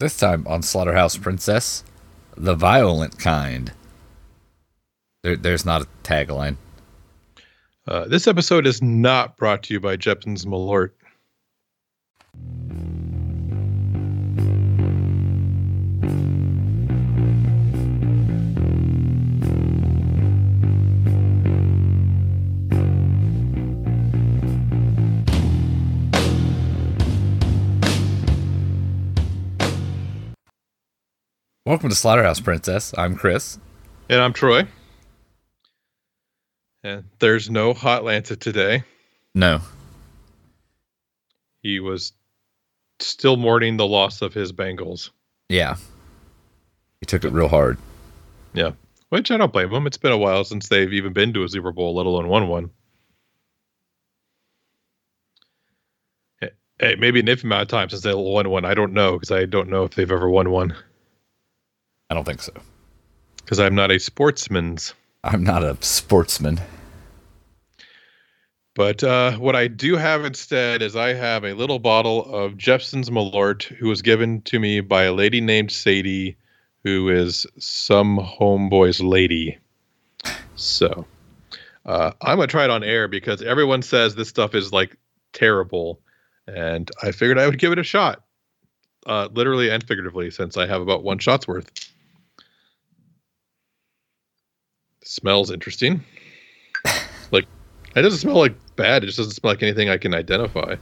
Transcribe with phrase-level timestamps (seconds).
[0.00, 1.84] This time on Slaughterhouse Princess,
[2.34, 3.70] the violent kind.
[5.22, 6.56] There, there's not a tagline.
[7.86, 10.92] Uh, this episode is not brought to you by Jeppson's Malort.
[31.70, 32.92] Welcome to Slaughterhouse Princess.
[32.98, 33.56] I'm Chris.
[34.08, 34.66] And I'm Troy.
[36.82, 38.82] And there's no Hot Lanta today.
[39.36, 39.60] No.
[41.62, 42.12] He was
[42.98, 45.10] still mourning the loss of his Bengals.
[45.48, 45.76] Yeah.
[46.98, 47.78] He took it real hard.
[48.52, 48.72] Yeah.
[49.10, 49.86] Which I don't blame him.
[49.86, 52.48] It's been a while since they've even been to a Super Bowl, let alone won
[52.48, 52.70] one.
[56.80, 58.64] Hey, maybe an infinite amount of time since they won one.
[58.64, 60.74] I don't know because I don't know if they've ever won one.
[62.10, 62.52] I don't think so.
[63.38, 64.94] Because I'm not a sportsman's.
[65.24, 66.60] I'm not a sportsman.
[68.74, 73.10] But uh, what I do have instead is I have a little bottle of Jeppson's
[73.10, 76.36] Malort, who was given to me by a lady named Sadie,
[76.84, 79.58] who is some homeboy's lady.
[80.54, 81.04] So
[81.84, 84.96] uh, I'm gonna try it on air because everyone says this stuff is like
[85.32, 86.00] terrible,
[86.46, 88.22] and I figured I would give it a shot,
[89.06, 91.70] uh, literally and figuratively, since I have about one shot's worth.
[95.02, 96.04] Smells interesting.
[97.30, 97.46] like
[97.96, 99.02] it doesn't smell like bad.
[99.02, 100.76] It just doesn't smell like anything I can identify.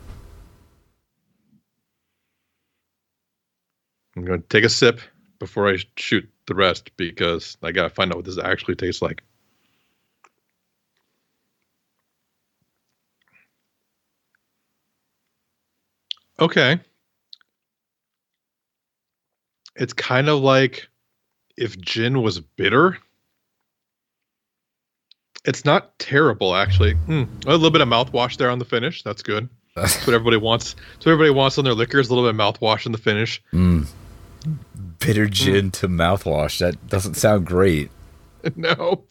[4.16, 5.00] I'm going to take a sip
[5.39, 9.00] before I shoot the rest because I got to find out what this actually tastes
[9.00, 9.22] like.
[16.41, 16.80] Okay.
[19.77, 20.89] It's kind of like
[21.56, 22.98] if gin was bitter.
[25.49, 26.93] It's not terrible, actually.
[27.07, 29.03] Mm, a little bit of mouthwash there on the finish.
[29.03, 29.48] That's good.
[29.75, 30.75] That's what everybody wants.
[30.75, 32.11] That's what everybody wants on their liquors.
[32.11, 33.42] A little bit of mouthwash in the finish.
[33.55, 33.87] Mm.
[34.98, 35.73] Bitter gin mm.
[35.81, 36.58] to mouthwash.
[36.58, 37.91] That doesn't sound great.
[38.57, 39.05] no.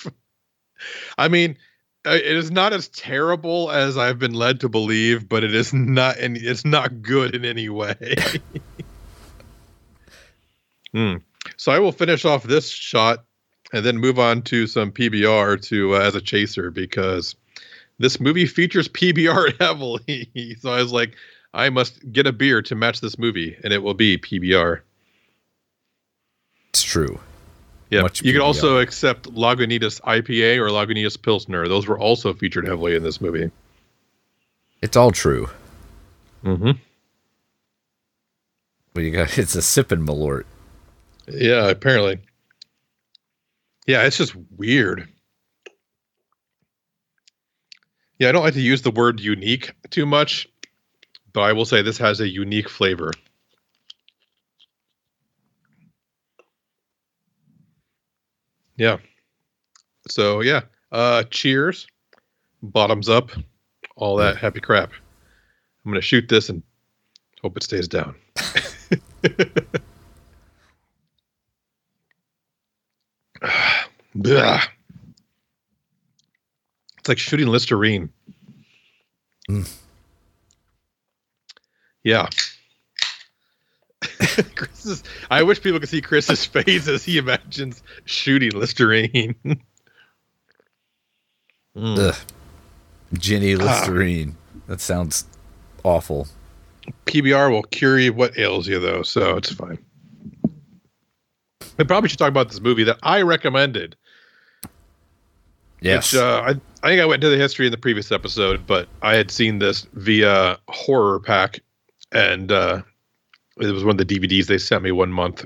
[1.17, 1.57] I mean,
[2.05, 5.73] uh, it is not as terrible as I've been led to believe, but it is
[5.73, 7.95] not, and it's not good in any way.
[10.93, 11.19] mm.
[11.55, 13.25] So I will finish off this shot
[13.73, 17.35] and then move on to some PBR to uh, as a chaser because
[17.99, 20.55] this movie features PBR heavily.
[20.59, 21.15] so I was like,
[21.53, 24.81] I must get a beer to match this movie, and it will be PBR.
[26.69, 27.19] It's true.
[27.89, 28.35] Yeah, Much you PBR.
[28.35, 31.67] could also accept Lagunitas IPA or Lagunitas Pilsner.
[31.67, 33.49] Those were also featured heavily in this movie.
[34.81, 35.49] It's all true.
[36.43, 36.71] Mm-hmm.
[38.93, 40.43] Well, you got it's a sipping malort.
[41.27, 42.19] Yeah, apparently.
[43.87, 45.07] Yeah, it's just weird.
[48.19, 50.49] Yeah, I don't like to use the word unique too much,
[51.33, 53.11] but I will say this has a unique flavor.
[58.75, 58.97] Yeah.
[60.09, 60.61] So, yeah.
[60.91, 61.87] Uh cheers.
[62.61, 63.31] Bottoms up.
[63.95, 64.91] All that happy crap.
[65.85, 66.61] I'm going to shoot this and
[67.41, 68.15] hope it stays down.
[76.99, 78.09] It's like shooting Listerine.
[79.49, 79.73] Mm.
[82.03, 82.27] Yeah.
[84.55, 89.35] Chris's, I wish people could see Chris's face as he imagines shooting Listerine.
[91.77, 92.23] mm.
[93.13, 93.57] Ginny ah.
[93.57, 94.35] Listerine.
[94.37, 94.59] Ah.
[94.67, 95.25] That sounds
[95.83, 96.27] awful.
[97.05, 99.77] PBR will cure you what ails you, though, so it's fine.
[101.77, 103.95] We probably should talk about this movie that I recommended.
[105.81, 106.13] Yes.
[106.13, 106.49] Which, uh, I,
[106.83, 109.59] I think I went into the history in the previous episode, but I had seen
[109.59, 111.59] this via Horror Pack,
[112.11, 112.81] and uh,
[113.59, 115.45] it was one of the DVDs they sent me one month.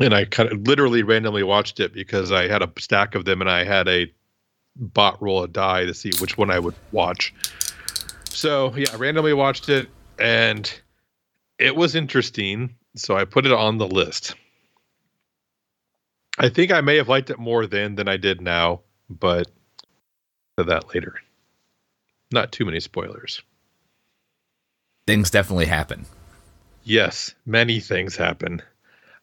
[0.00, 3.40] And I kind of literally randomly watched it because I had a stack of them
[3.40, 4.12] and I had a
[4.76, 7.34] bot roll a die to see which one I would watch.
[8.30, 9.88] So, yeah, I randomly watched it
[10.18, 10.72] and
[11.58, 12.76] it was interesting.
[12.94, 14.36] So I put it on the list.
[16.38, 19.48] I think I may have liked it more then than I did now, but
[20.56, 21.14] to that later.
[22.30, 23.42] Not too many spoilers.
[25.06, 26.04] Things definitely happen.
[26.84, 28.62] Yes, many things happen.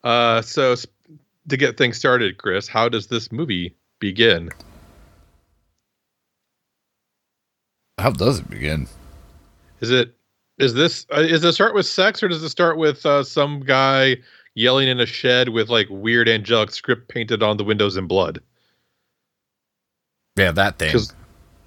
[0.03, 0.75] Uh, so
[1.49, 4.49] to get things started, Chris, how does this movie begin?
[7.99, 8.87] How does it begin?
[9.81, 10.15] Is it
[10.57, 13.61] Is this uh, is it start with sex or does it start with uh, some
[13.61, 14.17] guy
[14.53, 18.39] yelling in a shed with like weird angelic script painted on the windows in blood?
[20.35, 20.91] Yeah, that thing.
[20.91, 21.13] 'Cause-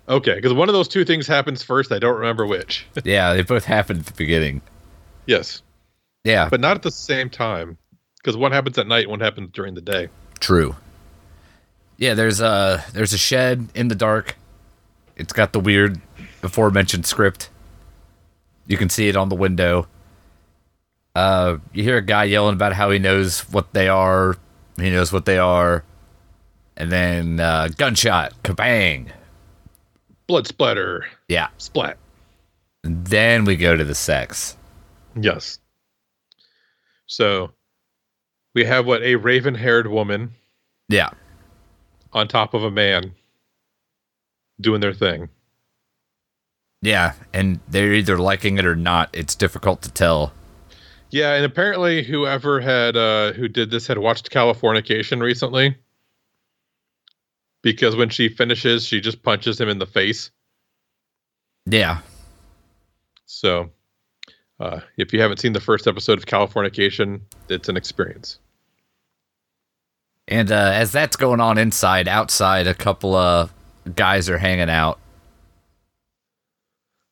[0.09, 1.93] Okay, because one of those two things happens first.
[1.93, 2.87] I don't remember which.
[3.05, 4.63] Yeah, they both happened at the beginning.
[5.27, 5.61] yes,
[6.25, 7.77] Yeah, but not at the same time.
[8.17, 10.09] Because one happens at night, one happens during the day.
[10.41, 10.77] true.
[11.99, 14.37] Yeah, there's a there's a shed in the dark.
[15.17, 16.01] It's got the weird
[16.45, 17.51] aforementioned script.
[18.69, 19.89] You can see it on the window.
[21.17, 24.37] Uh, you hear a guy yelling about how he knows what they are.
[24.79, 25.83] He knows what they are.
[26.79, 29.11] And then uh, gunshot, kabang.
[30.29, 31.49] Blood splatter, Yeah.
[31.59, 31.99] splat.
[32.85, 34.57] And then we go to the sex.
[35.21, 35.59] Yes.
[37.07, 37.51] So
[38.55, 40.31] we have what a raven-haired woman
[40.89, 41.11] Yeah.
[42.13, 43.13] on top of a man
[44.61, 45.29] doing their thing.
[46.81, 49.11] Yeah, and they're either liking it or not.
[49.13, 50.33] It's difficult to tell.
[51.11, 55.77] Yeah, and apparently whoever had uh who did this had watched Californication recently.
[57.73, 60.31] Because when she finishes, she just punches him in the face.
[61.67, 61.99] Yeah.
[63.27, 63.69] So
[64.59, 67.21] uh if you haven't seen the first episode of Californication,
[67.51, 68.39] it's an experience.
[70.29, 73.53] And uh, as that's going on inside, outside, a couple of
[73.95, 74.99] guys are hanging out.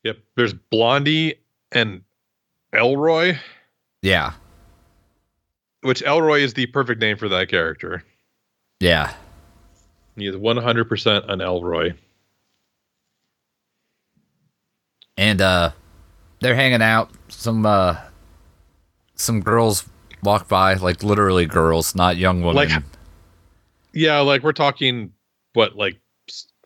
[0.04, 0.18] Yep.
[0.36, 1.34] There's Blondie
[1.72, 2.02] and
[2.72, 3.36] Elroy,
[4.00, 4.32] Yeah.
[5.82, 8.02] which Elroy is the perfect name for that character.
[8.80, 9.12] Yeah.
[10.16, 11.92] He is 100% an Elroy.
[15.16, 15.70] And uh,
[16.40, 17.10] they're hanging out.
[17.28, 17.96] Some uh,
[19.14, 19.88] some girls
[20.22, 22.56] walk by, like literally girls, not young women.
[22.68, 22.82] Like-
[23.94, 25.12] Yeah, like we're talking
[25.54, 25.98] what like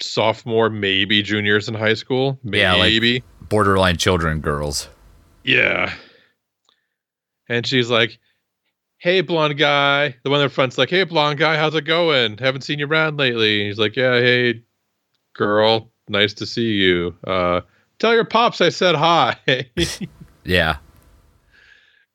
[0.00, 3.22] sophomore, maybe juniors in high school, Yeah, like- maybe.
[3.48, 4.88] borderline children girls.
[5.44, 5.92] Yeah.
[7.48, 8.18] And she's like,
[9.00, 10.14] Hey, blonde guy.
[10.24, 12.36] The one in front's like, Hey, blonde guy, how's it going?
[12.38, 13.64] Haven't seen you around lately.
[13.66, 14.62] He's like, Yeah, hey,
[15.34, 17.16] girl, nice to see you.
[17.26, 17.62] Uh,
[17.98, 19.36] tell your pops I said hi.
[20.44, 20.76] Yeah.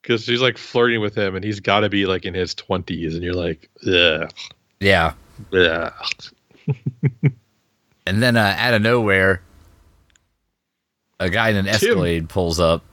[0.02, 3.14] Because she's like flirting with him and he's got to be like in his 20s.
[3.14, 4.32] And you're like, Ugh.
[4.80, 5.14] Yeah.
[5.54, 5.94] Ugh.
[8.08, 9.42] And then uh, out of nowhere,
[11.20, 12.84] a guy in an Escalade pulls up.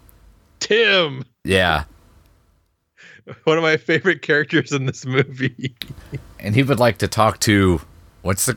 [0.59, 1.85] Tim, Yeah.
[3.45, 5.75] one of my favorite characters in this movie.
[6.41, 7.81] And he would like to talk to
[8.23, 8.57] what's the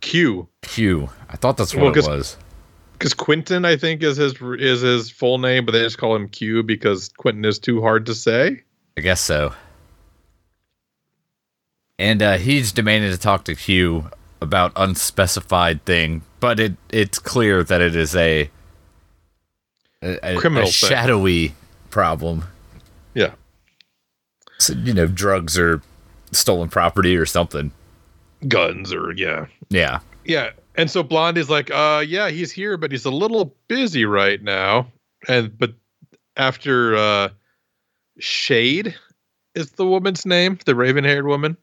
[0.00, 0.48] Q.
[0.62, 1.08] Q?
[1.28, 2.36] I thought that's what Well, it was.
[2.92, 6.28] because Quentin, I think, is his is his full name, but they just call him
[6.28, 8.62] Q because Quentin is too hard to say.
[8.96, 9.52] I guess so.
[11.98, 14.10] And uh, he's demanding to talk to Q
[14.40, 18.50] about unspecified thing, but it it's clear that it is a
[20.02, 21.54] a, a- Criminal a shadowy
[21.90, 22.44] problem.
[24.68, 25.82] You know, drugs or
[26.32, 27.70] stolen property or something.
[28.48, 30.00] guns or yeah, Yeah.
[30.24, 30.50] yeah.
[30.76, 34.86] And so Blondie's like, uh, yeah, he's here, but he's a little busy right now.
[35.26, 35.72] And but
[36.36, 37.28] after uh,
[38.20, 38.94] Shade
[39.54, 41.56] is the woman's name, the raven-haired woman.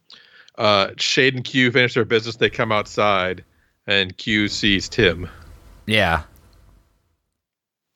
[0.58, 2.38] Uh, Shade and Q finish their business.
[2.38, 3.44] They come outside,
[3.88, 5.30] and Q sees Tim.
[5.86, 6.24] Yeah.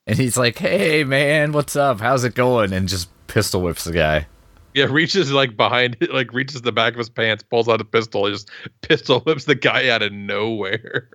[0.08, 2.00] And he's like, "Hey man, what's up?
[2.00, 4.28] How's it going?" and just pistol whips the guy.
[4.74, 8.26] Yeah, reaches like behind like reaches the back of his pants, pulls out a pistol,
[8.28, 8.50] and just
[8.82, 11.10] pistol whips the guy out of nowhere.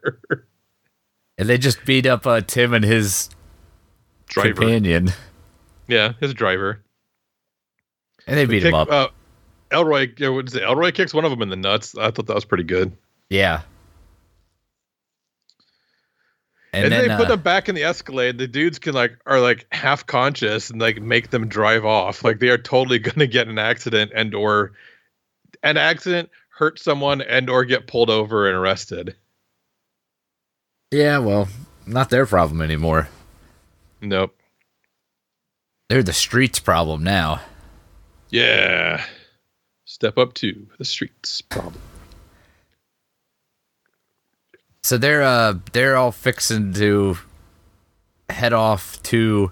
[1.38, 3.31] And they just beat up uh, Tim and his
[4.26, 4.55] driver.
[4.55, 5.11] companion.
[5.88, 6.81] Yeah, his driver.
[8.26, 8.90] And they beat him Kick- up.
[8.90, 9.09] Uh,
[9.71, 10.62] Elroy, what is it?
[10.62, 11.97] Elroy kicks one of them in the nuts.
[11.97, 12.97] I thought that was pretty good.
[13.31, 13.62] yeah.
[16.75, 18.38] And, And, then they put uh, them back in the Escalade.
[18.38, 22.25] The dudes can like are like half conscious and like make them drive off.
[22.25, 24.73] Like they are totally gonna get an accident and or
[25.62, 29.14] an accident, hurt someone, and or get pulled over and arrested.
[30.90, 31.49] yeah, well,
[31.87, 33.09] not their problem anymore.
[34.00, 34.37] Nope.
[35.88, 37.40] They're the streets problem now.
[38.31, 39.04] Yeah.
[39.85, 41.81] Step up to the streets problem.
[44.85, 47.17] So they're uh they're all fixing to
[48.29, 49.50] head off to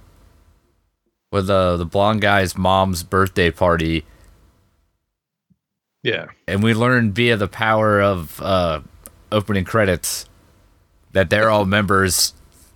[1.31, 4.05] with the the blonde guy's mom's birthday party,
[6.03, 6.27] Yeah.
[6.47, 8.81] and we learn via the power of uh
[9.33, 10.27] opening credits
[11.13, 12.35] that they're all members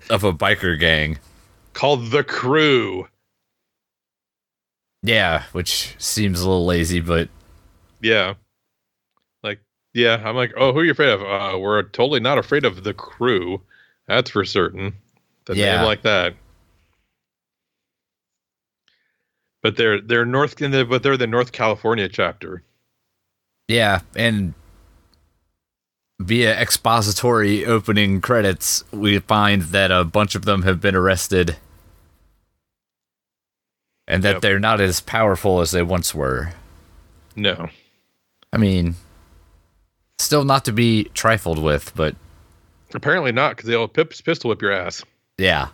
[0.09, 1.19] of a biker gang.
[1.75, 3.07] Called the crew.
[5.03, 7.29] Yeah, which seems a little lazy, but
[8.01, 8.35] Yeah.
[9.97, 11.23] Yeah, I'm like, oh, who are you afraid of?
[11.23, 13.63] Uh, we're totally not afraid of the crew.
[14.07, 14.93] That's for certain.
[15.47, 15.77] The Yeah.
[15.79, 16.35] name like that.
[19.63, 22.63] But they're they're North, in the, but they're the North California chapter.
[23.69, 24.53] Yeah, and
[26.21, 31.57] via expository opening credits, we find that a bunch of them have been arrested
[34.07, 34.43] and that Yep.
[34.43, 36.53] they're not as powerful as they once were.
[37.35, 37.71] No,
[38.53, 38.97] I mean,
[40.19, 42.15] still not to be trifled with, but
[42.95, 45.05] apparently not, because they'll pip, pistol whip your ass.
[45.39, 45.69] yeah.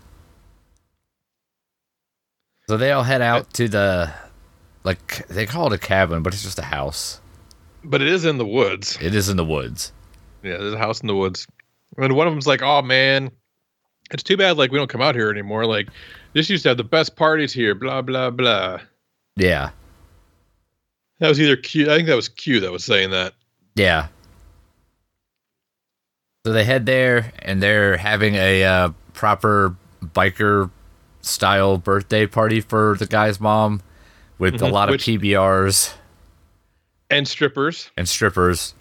[2.69, 4.13] So they all head out to the,
[4.85, 7.21] like, they call it a cabin, but it's just a house.
[7.85, 8.97] But it is in the woods.
[9.01, 9.93] It is in the woods.
[10.43, 11.47] Yeah, there's a house in the woods.
[11.99, 13.31] And one of them's like, "Oh man,
[14.13, 14.57] it's too bad.
[14.57, 15.67] Like we don't come out here anymore.
[15.67, 15.89] Like
[16.33, 17.75] this used to have the best parties here.
[17.75, 18.79] Blah blah blah."
[19.37, 19.71] Yeah.
[21.19, 21.91] That was either Q.
[21.91, 23.35] I think that was Q that was saying that.
[23.75, 24.09] Yeah.
[26.45, 30.71] So they head there and they're having a uh, proper biker
[31.21, 33.81] style birthday party for the guy's mom
[34.39, 35.95] with a Mhm, lot of which- PBRs
[37.11, 37.93] And strippers.
[37.97, 38.75] and strippers.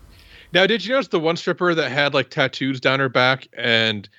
[0.53, 4.09] Now, did you notice the one stripper that had like tattoos down her back, and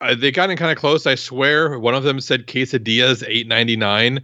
[0.00, 1.06] uh, they got in kind of close?
[1.06, 4.20] I swear, one of them said quesadillas eight ninety nine.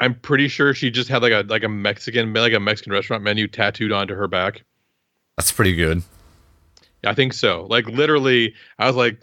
[0.00, 3.22] I'm pretty sure she just had like a like a Mexican like a Mexican restaurant
[3.22, 4.64] menu tattooed onto her back.
[5.38, 6.02] That's pretty good.
[7.04, 7.66] I think so.
[7.68, 9.20] Like literally, I was like,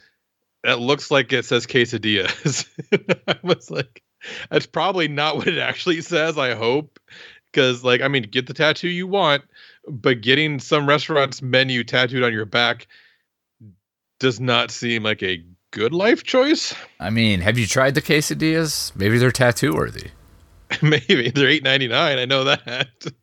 [0.64, 2.68] that looks like it says quesadillas.
[3.28, 4.04] I was like,
[4.50, 6.38] that's probably not what it actually says.
[6.38, 7.00] I hope,
[7.52, 9.44] because like, I mean, get the tattoo you want,
[9.88, 12.88] but getting some restaurant's menu tattooed on your back
[14.20, 16.74] does not seem like a good life choice.
[17.00, 18.96] I mean, have you tried the quesadillas?
[18.96, 20.10] Maybe they're tattoo worthy.
[20.82, 22.20] Maybe they're eight ninety nine.
[22.20, 22.88] I know that.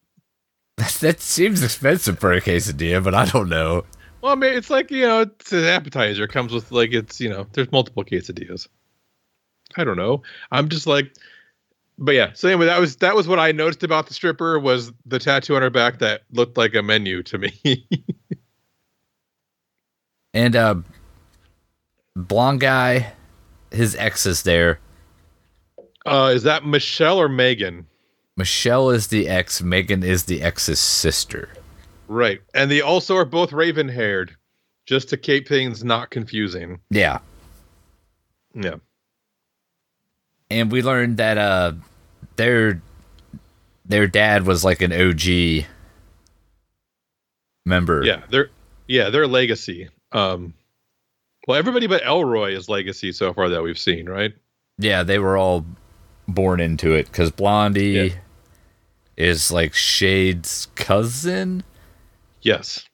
[0.79, 3.87] That, that seems expensive for a quesadilla, but I don't know.
[4.27, 6.25] Well, I mean, it's like you know, it's an appetizer.
[6.25, 8.67] It comes with like it's you know, there's multiple quesadillas.
[9.77, 10.25] I don't know.
[10.51, 11.15] I'm just like,
[11.97, 12.33] but yeah.
[12.35, 15.55] So anyway, that was that was what I noticed about the stripper was the tattoo
[15.55, 17.87] on her back that looked like a menu to me.
[20.35, 20.75] And uh
[22.17, 23.13] blonde guy,
[23.71, 24.81] his ex is there.
[26.05, 27.87] uh, is that Michelle or Megan?
[28.37, 31.49] Michelle is the ex, Megan is the ex's sister.
[32.09, 34.37] Right, and they also are both raven haired,
[34.87, 36.81] just to keep things not confusing.
[36.91, 37.19] Yeah.
[38.55, 38.77] Yeah.
[40.51, 41.73] and we learned that uh
[42.37, 42.81] their
[43.85, 45.67] their dad was like an OG
[47.65, 48.03] member.
[48.05, 48.51] Yeah, they're
[48.87, 49.89] yeah, they're legacy.
[50.13, 50.55] Um
[51.47, 54.33] well everybody but Elroy is legacy so far that we've seen, right?
[54.79, 55.67] Yeah, they were all
[56.29, 58.09] born into it cuz Blondie Yeah.
[59.17, 61.65] is like Shade's cousin.
[62.47, 62.89] Yes.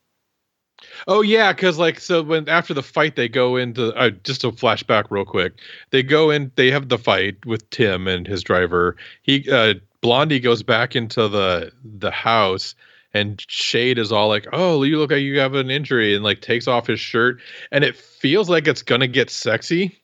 [1.06, 4.50] Oh yeah, because like so when after the fight they go into uh, just a
[4.50, 5.52] flashback real quick.
[5.90, 6.50] They go in.
[6.56, 8.96] They have the fight with Tim and his driver.
[9.20, 12.74] He uh, Blondie goes back into the the house,
[13.12, 16.40] and Shade is all like, "Oh, you look like you have an injury," and like
[16.40, 17.38] takes off his shirt,
[17.70, 19.98] and it feels like it's gonna get sexy.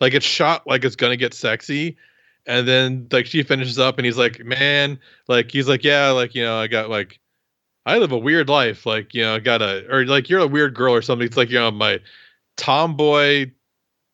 [0.00, 1.96] Like it's shot like it's gonna get sexy.
[2.46, 6.34] And then like she finishes up and he's like, Man, like he's like, Yeah, like,
[6.34, 7.20] you know, I got like
[7.84, 8.86] I live a weird life.
[8.86, 11.26] Like, you know, I got a, or like you're a weird girl or something.
[11.26, 12.00] It's like, you know, my
[12.56, 13.50] tomboy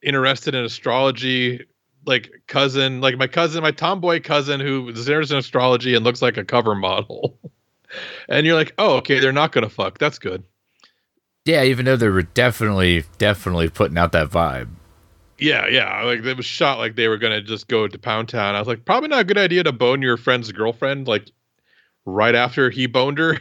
[0.03, 1.67] interested in astrology,
[2.07, 6.23] like cousin, like my cousin, my tomboy cousin who is interested in astrology and looks
[6.23, 7.39] like a cover model.
[8.29, 9.99] and you're like, oh, okay, they're not going to fuck.
[9.99, 10.43] That's good.
[11.45, 14.69] Yeah, even though they were definitely definitely putting out that vibe.
[15.39, 16.03] Yeah, yeah.
[16.03, 18.55] Like it was shot like they were going to just go to Pound Town.
[18.55, 21.31] I was like, probably not a good idea to bone your friend's girlfriend, like
[22.05, 23.39] right after he boned her.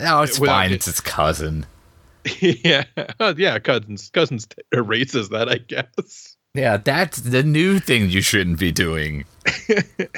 [0.00, 0.70] No, it's Without fine.
[0.70, 1.66] it- It's his cousin.
[2.40, 2.84] yeah.
[3.18, 3.58] Uh, yeah.
[3.58, 6.36] Cousins, cousins erases that, I guess.
[6.54, 9.24] Yeah, that's the new thing you shouldn't be doing.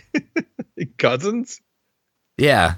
[0.99, 1.61] cousins?
[2.39, 2.75] Yeah.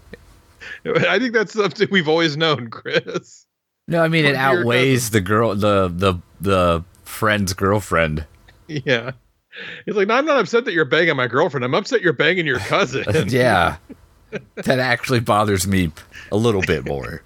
[0.84, 3.46] I think that's something we've always known, Chris.
[3.86, 8.24] No, I mean it Fuck your outweighs the girl the the the friend's girlfriend.
[8.66, 9.12] Yeah.
[9.86, 11.64] He's like, no, I'm not upset that you're banging my girlfriend.
[11.64, 13.28] I'm upset you're banging your cousin.
[13.28, 13.76] yeah.
[14.56, 15.92] That actually bothers me
[16.32, 17.22] a little bit more,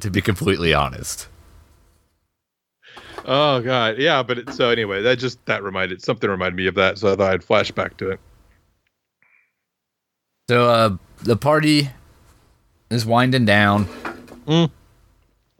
[0.00, 1.28] to be completely honest.
[3.24, 4.22] oh god, yeah.
[4.22, 7.16] But it, so anyway, that just that reminded something reminded me of that, so I
[7.16, 8.20] thought I'd flash back to it.
[10.48, 11.90] So uh the party
[12.90, 13.88] is winding down.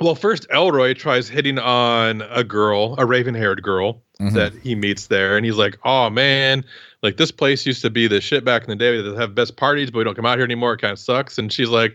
[0.00, 4.34] Well, first Elroy tries hitting on a girl, a raven-haired girl Mhm.
[4.34, 6.64] that he meets there, and he's like, "Oh man,
[7.04, 9.00] like this place used to be the shit back in the day.
[9.00, 10.72] They have best parties, but we don't come out here anymore.
[10.72, 11.94] It kind of sucks." And she's like,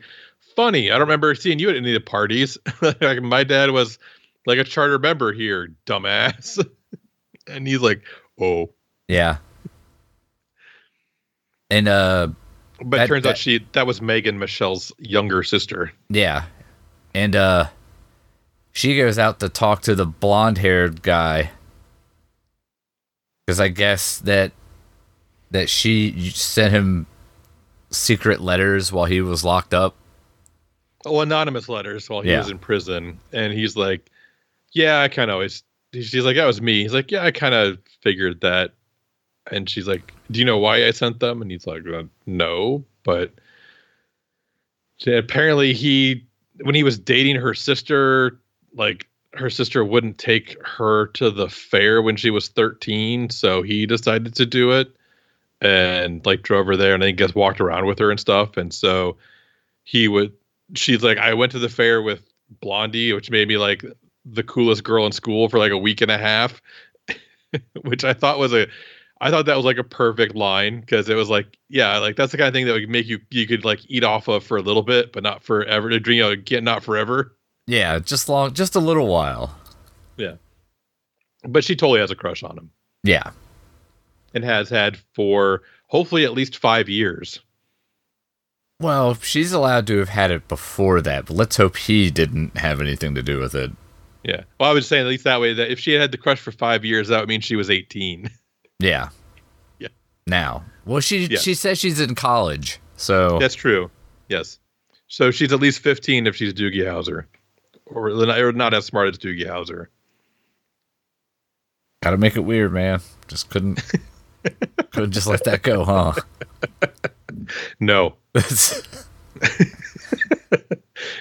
[0.56, 2.58] "Funny, I don't remember seeing you at any of the parties.
[3.02, 4.00] like my dad was
[4.46, 6.66] like a charter member here, dumbass."
[7.48, 8.04] and he's like,
[8.40, 8.70] "Oh,
[9.10, 9.38] Yeah.
[11.70, 12.30] And uh
[12.84, 15.92] But That- it turns that- out she that was Megan Michelle's younger sister.
[16.10, 16.46] Yeah.
[17.14, 17.66] And uh
[18.72, 21.52] she goes out to talk to the blonde-haired guy
[23.48, 24.52] cuz I guess that
[25.52, 27.08] that she sent him
[27.90, 29.96] secret letters while he was locked up.
[31.06, 32.40] Oh, anonymous letters while he Yeah.
[32.40, 34.10] was in prison, and he's like,
[34.74, 35.64] "Yeah, I kind of always."
[35.94, 38.74] She's like, "That was me." He's like, "Yeah, I kind of figured that."
[39.52, 42.84] And she's like, "Do you know why I sent them?" And he's like, uh, "No,
[43.04, 43.34] but
[45.08, 46.26] apparently he,
[46.62, 48.40] when he was dating her sister,
[48.76, 53.86] like her sister wouldn't take her to the fair when she was 13, so he
[53.86, 54.92] decided to do it
[55.62, 58.58] and like drove her there and then just walked around with her and stuff.
[58.58, 59.18] And so
[59.84, 60.34] he would
[60.76, 62.22] she's like, I went to the fair with
[62.62, 63.84] Blondie, which made me like
[64.26, 66.62] the coolest girl in school for like a week and a half,
[67.82, 68.68] which I thought was a,
[69.22, 72.32] I thought that was like a perfect line because it was like, yeah, like that's
[72.32, 74.58] the kind of thing that would make you you could like eat off of for
[74.58, 75.90] a little bit, but not forever.
[75.90, 77.36] To drink, you know, get not forever.
[77.68, 79.56] Yeah, just long just a little while.
[80.18, 80.36] Yeah.
[81.44, 82.72] But she totally has a crush on him
[83.04, 83.32] Yeah.
[84.34, 87.40] And has had for hopefully at least five years.
[88.82, 92.80] Well, she's allowed to have had it before that, but let's hope he didn't have
[92.80, 93.72] anything to do with it.
[94.24, 94.44] Yeah.
[94.60, 96.40] Well, I was saying at least that way that if she had had the crush
[96.40, 98.30] for five years, that would mean she was 18.
[98.82, 99.10] Yeah.
[99.80, 99.90] Yeah.
[100.26, 101.40] Now, well, she Yeah.
[101.40, 103.92] she says she's in college, so That's true.
[104.30, 104.58] Yes.
[105.10, 107.26] So she's at least 15 if she's Doogie Howser.
[107.88, 109.88] Or, or not as smart as Doogie Howser.
[112.02, 113.02] gotta make it weird, man.
[113.28, 113.82] Just couldn't
[114.92, 116.14] couldn't just let that go, huh?
[117.80, 118.16] No.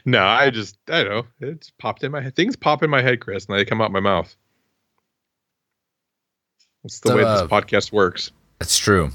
[0.05, 1.49] No, I just, I don't know.
[1.49, 2.35] It's popped in my head.
[2.35, 4.35] Things pop in my head, Chris, and they come out my mouth.
[6.83, 8.33] That's the So, way uh, this podcast works.
[8.59, 9.11] That's true.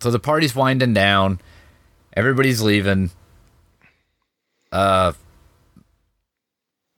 [0.00, 1.40] So the party's winding down.
[2.14, 3.10] Everybody's leaving.
[4.70, 5.12] Uh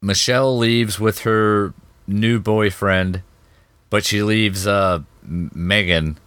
[0.03, 1.75] Michelle leaves with her
[2.07, 3.23] new boyfriend,
[3.91, 6.19] but she leaves uh Megan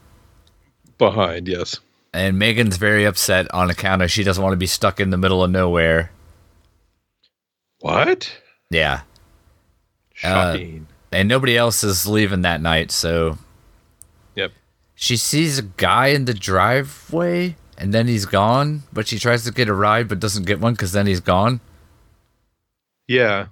[0.97, 1.79] Behind, yes.
[2.13, 5.17] and Megan's very upset on account of she doesn't want to be stuck in the
[5.17, 6.11] middle of nowhere.
[7.79, 8.31] What?
[8.71, 9.01] Yeah.
[10.13, 10.87] Shocking.
[10.89, 13.37] Uh, and nobody else is leaving that night, so
[14.35, 14.51] yep.
[14.95, 19.51] she sees a guy in the driveway and then he's gone, but she tries to
[19.51, 21.59] get a ride but doesn't get one cuz then he's gone.
[23.07, 23.47] Yeah.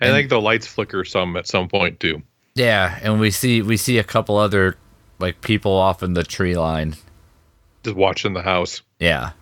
[0.00, 2.22] And And- I think the lights flicker some at some point too.
[2.56, 4.78] Yeah, and we see we see a couple other
[5.18, 6.96] like people off in the tree line.
[7.84, 8.80] Just watching the house.
[8.98, 9.32] Yeah.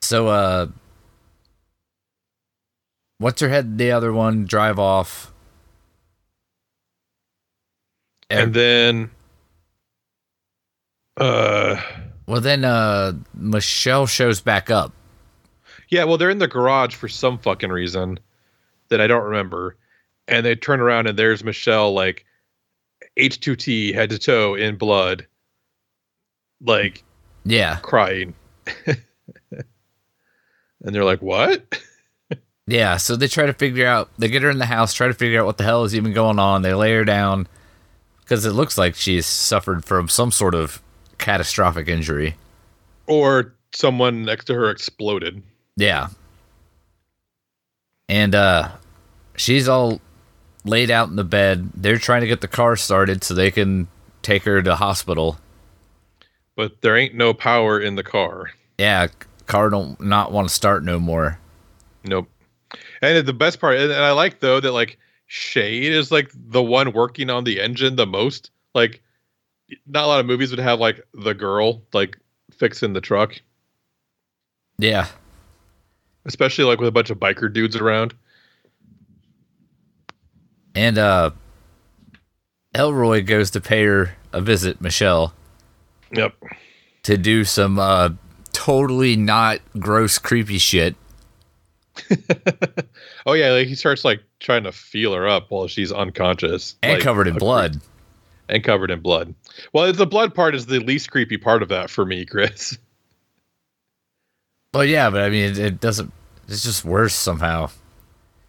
[0.00, 0.68] So uh
[3.18, 5.30] what's her head the other one drive off.
[8.30, 9.10] And then
[11.18, 11.82] uh
[12.26, 14.94] well then uh Michelle shows back up.
[15.90, 18.18] yeah, well they're in the garage for some fucking reason
[18.88, 19.76] that I don't remember.
[20.28, 22.24] And they turn around and there's Michelle like
[23.18, 25.26] H2T head to toe in blood
[26.62, 27.02] like
[27.44, 27.76] Yeah.
[27.82, 28.34] crying.
[28.86, 28.94] and
[30.80, 31.78] they're like, "What?"
[32.66, 35.12] Yeah, so they try to figure out they get her in the house, try to
[35.12, 36.62] figure out what the hell is even going on.
[36.62, 37.46] They lay her down
[38.20, 40.80] because it looks like she's suffered from some sort of
[41.18, 42.36] catastrophic injury.
[43.06, 45.42] Or someone next to her exploded.
[45.76, 46.08] Yeah.
[48.08, 48.70] And uh
[49.36, 50.00] she's all
[50.64, 51.70] laid out in the bed.
[51.74, 53.88] They're trying to get the car started so they can
[54.22, 55.38] take her to hospital.
[56.56, 58.50] But there ain't no power in the car.
[58.78, 59.08] Yeah,
[59.46, 61.38] car don't not want to start no more.
[62.04, 62.28] Nope.
[63.02, 66.62] And the best part, and and I like though that like Shade is like the
[66.62, 68.50] one working on the engine the most.
[68.74, 69.02] Like,
[69.86, 72.18] not a lot of movies would have like the girl like
[72.52, 73.40] fixing the truck,
[74.78, 75.06] Yeah.
[76.24, 78.14] especially like with a bunch of biker dudes around.
[80.74, 81.30] And uh
[82.74, 85.32] Elroy goes to pay her a visit, Michelle,
[86.12, 86.34] Yep.
[87.04, 88.10] to do some uh
[88.52, 90.96] totally not gross creepy shit.
[93.26, 96.94] oh yeah, like he starts like trying to feel her up while she's unconscious And
[96.94, 97.80] like, covered in blood.
[98.48, 99.32] and covered in blood.
[99.72, 102.76] Well, the blood part is the least creepy part of that for me, Chris.
[104.72, 106.12] Well, yeah, but I mean, it, it doesn't.
[106.48, 107.70] It's just worse somehow.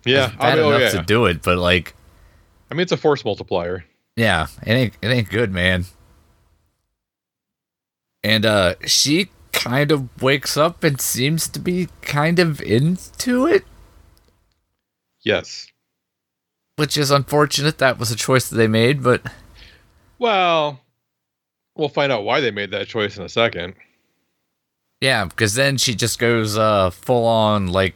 [0.05, 0.99] Yeah, it's bad I mean, oh, enough yeah.
[1.01, 1.94] to do it, but like,
[2.75, 3.85] I mean, it's a force multiplier.
[4.17, 5.85] yeah, it ain't it ain't good, man.
[8.21, 13.63] And uh, she kind of wakes up and seems to be kind of into it,
[15.21, 15.67] Yes.
[16.75, 17.77] which is unfortunate.
[17.77, 19.21] That was a choice that they made, but
[20.19, 20.81] Well,
[21.77, 23.75] we'll find out why they made that choice in a second.
[24.99, 27.95] Yeah, because then she just goes uh, full on like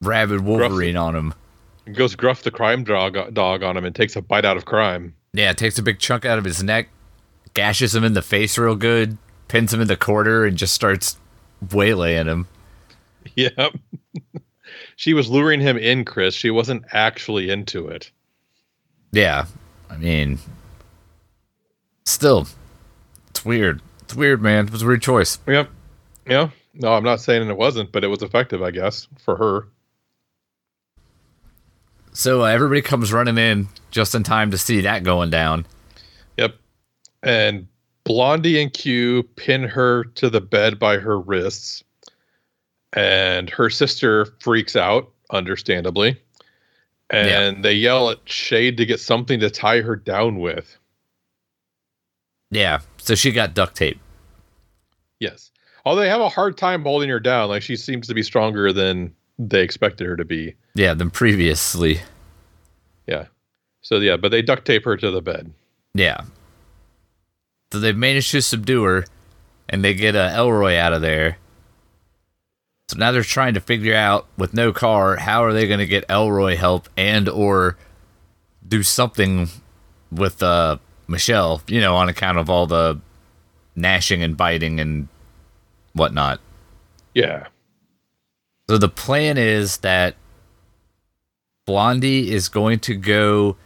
[0.00, 1.34] rabid Wolverine on him.
[1.92, 5.14] Goes gruff the crime dog dog on him and takes a bite out of crime.
[5.32, 6.88] Yeah, takes a big chunk out of his neck,
[7.52, 9.18] gashes him in the face real good,
[9.48, 11.18] pins him in the corner, and just starts
[11.68, 12.46] waylaying him.
[13.36, 13.72] Yep.
[14.96, 16.34] she was luring him in, Chris.
[16.34, 18.10] She wasn't actually into it.
[19.12, 19.46] Yeah,
[19.88, 20.38] I mean,
[22.04, 22.46] still,
[23.30, 23.80] it's weird.
[24.02, 24.66] It's weird, man.
[24.66, 25.38] It was a weird choice.
[25.48, 25.70] Yep.
[26.28, 26.50] Yeah.
[26.74, 29.68] No, I'm not saying it wasn't, but it was effective, I guess, for her.
[32.14, 35.66] So uh, everybody comes running in just in time to see that going down.
[36.38, 36.54] Yep.
[37.24, 37.66] And
[38.04, 41.82] Blondie and Q pin her to the bed by her wrists.
[42.92, 46.16] And her sister freaks out, understandably.
[47.10, 47.62] And yeah.
[47.62, 50.78] they yell at Shade to get something to tie her down with.
[52.52, 52.78] Yeah.
[52.98, 53.98] So she got duct tape.
[55.18, 55.50] Yes.
[55.84, 57.48] Although they have a hard time holding her down.
[57.48, 60.54] Like she seems to be stronger than they expected her to be.
[60.74, 62.00] Yeah, than previously.
[63.06, 63.26] Yeah.
[63.82, 65.52] So yeah, but they duct tape her to the bed.
[65.94, 66.22] Yeah.
[67.72, 69.04] So they've managed to subdue her,
[69.68, 71.38] and they get uh, Elroy out of there.
[72.88, 75.86] So now they're trying to figure out, with no car, how are they going to
[75.86, 77.76] get Elroy help and or
[78.66, 79.48] do something
[80.12, 81.62] with uh, Michelle?
[81.66, 83.00] You know, on account of all the
[83.74, 85.08] gnashing and biting and
[85.94, 86.40] whatnot.
[87.14, 87.46] Yeah.
[88.68, 90.16] So the plan is that
[91.66, 93.56] Blondie is going to go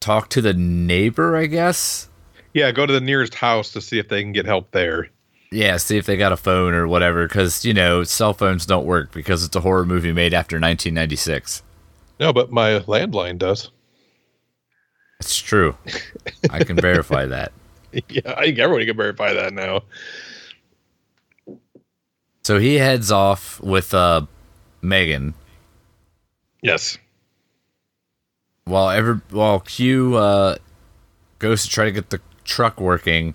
[0.00, 2.08] talk to the neighbor, I guess.
[2.54, 5.10] Yeah, go to the nearest house to see if they can get help there.
[5.52, 8.86] Yeah, see if they got a phone or whatever, because, you know, cell phones don't
[8.86, 11.62] work because it's a horror movie made after 1996.
[12.18, 13.70] No, but my landline does.
[15.20, 15.76] It's true.
[16.50, 17.52] I can verify that.
[18.10, 19.80] Yeah, I think everybody can verify that now.
[22.46, 24.24] So he heads off with uh,
[24.80, 25.34] Megan.
[26.62, 26.96] Yes.
[28.66, 30.54] While ever while Q uh,
[31.40, 33.34] goes to try to get the truck working,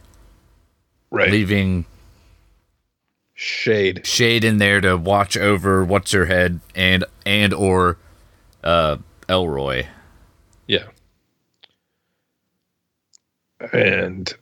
[1.09, 1.83] right, leaving
[3.33, 7.97] Shade Shade in there to watch over what's her head and and or
[8.63, 8.95] uh,
[9.27, 9.87] Elroy.
[10.67, 10.85] Yeah.
[13.73, 14.33] And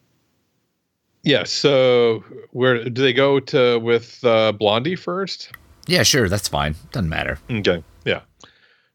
[1.23, 5.51] yeah, so where do they go to with uh, Blondie first?
[5.88, 6.75] Yeah, sure, that's fine.
[6.91, 7.39] Doesn't matter.
[7.49, 8.21] Okay, yeah.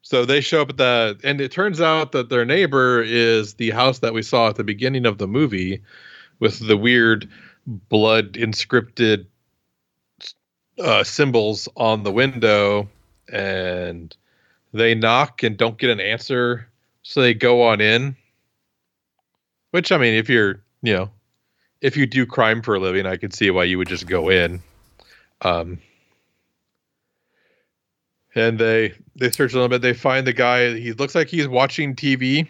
[0.02, 3.70] So they show up at the, and it turns out that their neighbor is the
[3.70, 5.82] house that we saw at the beginning of the movie,
[6.40, 7.28] with the weird
[7.66, 9.26] blood inscripted
[10.78, 12.88] uh, symbols on the window,
[13.32, 14.14] and
[14.72, 16.68] they knock and don't get an answer,
[17.02, 18.16] so they go on in.
[19.70, 21.10] Which I mean, if you're you know
[21.84, 24.30] if you do crime for a living, I could see why you would just go
[24.30, 24.62] in.
[25.42, 25.78] Um,
[28.34, 29.82] and they they search a little bit.
[29.82, 30.78] They find the guy.
[30.78, 32.48] He looks like he's watching TV,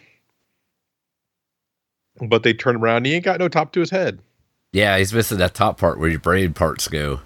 [2.21, 3.07] but they turn around.
[3.07, 4.21] He ain't got no top to his head.
[4.73, 7.21] Yeah, he's missing that top part where your brain parts go.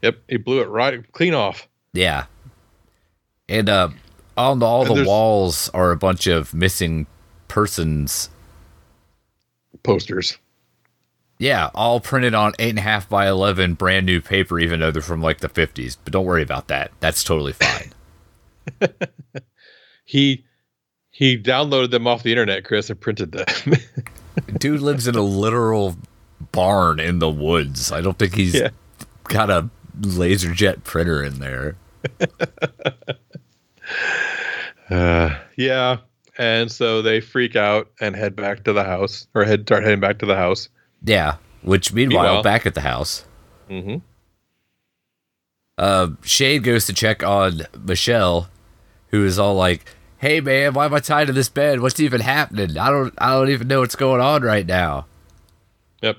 [0.00, 1.68] Yep, he blew it right clean off.
[1.92, 2.24] Yeah,
[3.46, 3.90] and uh,
[4.38, 7.06] on the, all and the walls are a bunch of missing
[7.46, 8.30] persons
[9.82, 10.38] posters.
[11.38, 14.90] Yeah, all printed on eight and a half by eleven, brand new paper, even though
[14.90, 15.96] they're from like the fifties.
[15.96, 16.92] But don't worry about that.
[17.00, 17.92] That's totally fine.
[20.04, 20.44] he
[21.10, 23.74] he downloaded them off the internet, Chris, and printed them.
[24.58, 25.96] Dude lives in a literal
[26.52, 27.92] barn in the woods.
[27.92, 28.68] I don't think he's yeah.
[29.24, 29.68] got a
[30.02, 31.76] laser jet printer in there.
[34.90, 35.98] uh, yeah,
[36.38, 40.00] and so they freak out and head back to the house, or head start heading
[40.00, 40.68] back to the house.
[41.06, 41.36] Yeah.
[41.62, 43.24] Which meanwhile, meanwhile back at the house.
[43.70, 43.96] Mm-hmm.
[45.78, 48.48] Uh, Shade goes to check on Michelle,
[49.08, 49.84] who is all like,
[50.18, 51.80] "Hey man, why am I tied to this bed?
[51.80, 52.78] What's even happening?
[52.78, 55.06] I don't, I don't even know what's going on right now."
[56.02, 56.18] Yep.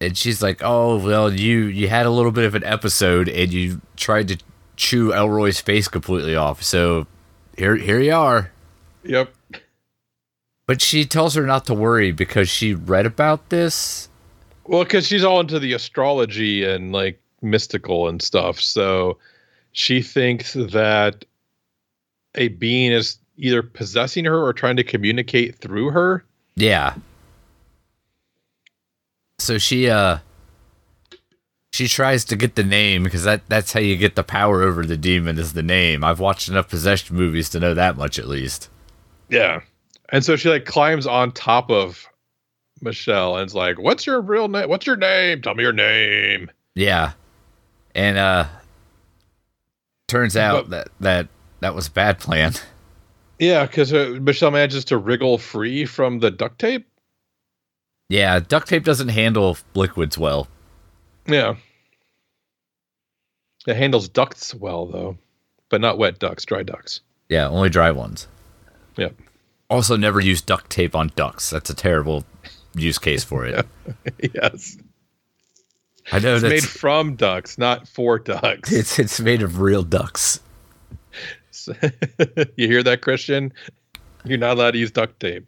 [0.00, 3.52] And she's like, "Oh well, you you had a little bit of an episode, and
[3.52, 4.38] you tried to
[4.76, 6.62] chew Elroy's face completely off.
[6.62, 7.06] So
[7.56, 8.52] here, here you are."
[9.04, 9.32] Yep.
[10.72, 14.08] But she tells her not to worry because she read about this.
[14.64, 18.58] Well, because she's all into the astrology and like mystical and stuff.
[18.58, 19.18] So
[19.72, 21.26] she thinks that
[22.36, 26.24] a being is either possessing her or trying to communicate through her.
[26.56, 26.94] Yeah.
[29.40, 30.20] So she uh
[31.74, 34.86] she tries to get the name because that that's how you get the power over
[34.86, 36.02] the demon is the name.
[36.02, 38.70] I've watched enough possession movies to know that much at least.
[39.28, 39.60] Yeah
[40.12, 42.06] and so she like climbs on top of
[42.80, 44.68] Michelle and it's like, "What's your real name?
[44.68, 45.42] What's your name?
[45.42, 47.12] Tell me your name." Yeah.
[47.94, 48.46] And uh
[50.08, 51.28] turns out But- that that
[51.60, 52.54] that was a bad plan.
[53.38, 56.86] Yeah, because uh, Michelle manages to wriggle free from the duct tape.
[58.08, 60.46] Yeah, duct tape doesn't handle liquids well.
[61.26, 61.56] Yeah,
[63.66, 65.18] it handles ducts well though,
[65.70, 67.00] but not wet ducts, dry ducts.
[67.28, 68.28] Yeah, only dry ones.
[68.96, 69.14] Yep.
[69.72, 71.48] Also never use duct tape on ducks.
[71.48, 72.24] That's a terrible
[72.74, 73.66] use case for it.
[74.34, 74.76] yes,
[76.12, 78.70] I know it's that's made from ducks, not for ducks.
[78.72, 80.40] it's it's made of real ducks.
[82.56, 83.50] you hear that, Christian?
[84.24, 85.46] You're not allowed to use duct tape.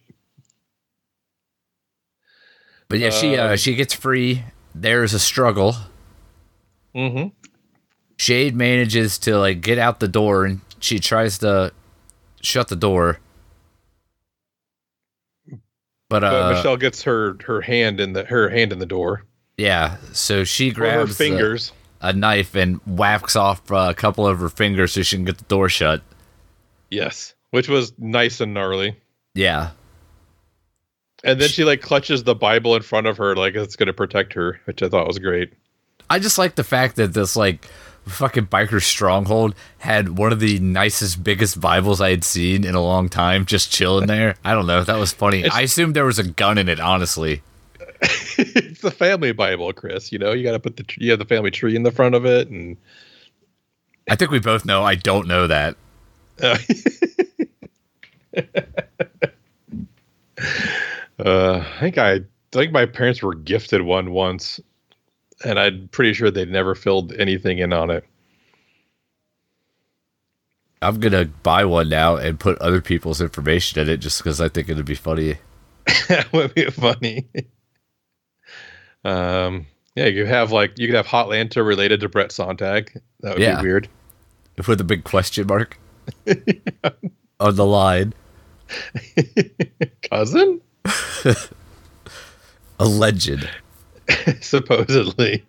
[2.88, 4.42] But yeah, she uh, Um, she gets free.
[4.74, 5.76] There's a struggle.
[6.94, 7.28] Mm-hmm.
[8.16, 11.72] Shade manages to like get out the door and she tries to
[12.40, 13.18] shut the door.
[16.08, 19.24] But uh But Michelle gets her her hand in the her hand in the door.
[19.56, 21.72] yeah, so she Or her grabs a- fingers.
[22.00, 25.38] a knife and whacks off uh, a couple of her fingers so she can get
[25.38, 26.02] the door shut.
[26.90, 28.96] Yes, which was nice and gnarly.
[29.34, 29.70] Yeah.
[31.24, 33.92] And then she like clutches the Bible in front of her like it's going to
[33.94, 35.52] protect her, which I thought was great.
[36.10, 37.66] I just like the fact that this like
[38.06, 42.82] fucking biker stronghold had one of the nicest, biggest Bibles I had seen in a
[42.82, 44.36] long time, just chilling there.
[44.44, 44.84] I don't know.
[44.84, 45.48] That was funny.
[45.48, 46.80] I assumed there was a gun in it.
[46.80, 47.42] Honestly,
[48.38, 50.12] it's the family Bible, Chris.
[50.12, 52.14] You know, you got to put the you have the family tree in the front
[52.14, 52.76] of it, and
[54.08, 54.84] I think we both know.
[54.84, 55.76] I don't know that.
[56.42, 56.58] uh,
[61.18, 62.20] uh, I think I, I
[62.52, 64.60] think my parents were gifted one once,
[65.44, 68.04] and I'm pretty sure they'd never filled anything in on it.
[70.82, 74.48] I'm gonna buy one now and put other people's information in it just because I
[74.48, 75.38] think it'd be funny.
[76.08, 77.26] that would be funny.
[79.04, 83.00] um, yeah, you could have like you could have Hotlanta related to Brett Sontag.
[83.20, 83.60] That would Yeah.
[83.60, 83.88] be weird.
[84.68, 85.78] With a big question mark
[87.40, 88.12] on the line.
[90.10, 90.60] Cousin,
[92.78, 93.48] A legend.
[94.40, 95.44] supposedly.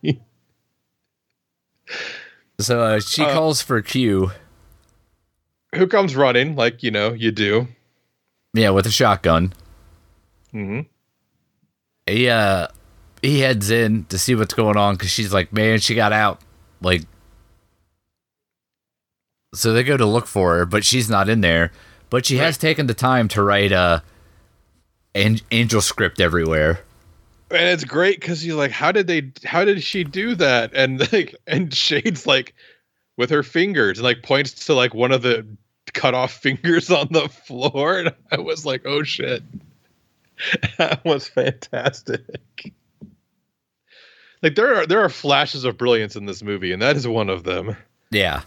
[2.59, 4.31] So uh, she Uh, calls for Q.
[5.75, 7.67] Who comes running like you know you do?
[8.53, 9.53] Yeah, with a shotgun.
[10.53, 10.81] Mm-hmm.
[12.05, 12.67] he uh
[13.21, 16.39] he heads in to see what's going on because she's like man she got out
[16.79, 17.01] like
[19.53, 21.73] so they go to look for her but she's not in there
[22.09, 23.99] but she has taken the time to write uh
[25.13, 26.79] an- angel script everywhere
[27.55, 29.31] And it's great because you're like, how did they?
[29.43, 30.73] How did she do that?
[30.73, 32.53] And like, and Shade's like,
[33.17, 35.45] with her fingers, and like points to like one of the
[35.93, 39.43] cut off fingers on the floor, and I was like, oh shit,
[40.77, 42.21] that was fantastic.
[44.41, 47.29] Like there are there are flashes of brilliance in this movie, and that is one
[47.29, 47.75] of them.
[48.11, 48.41] yeah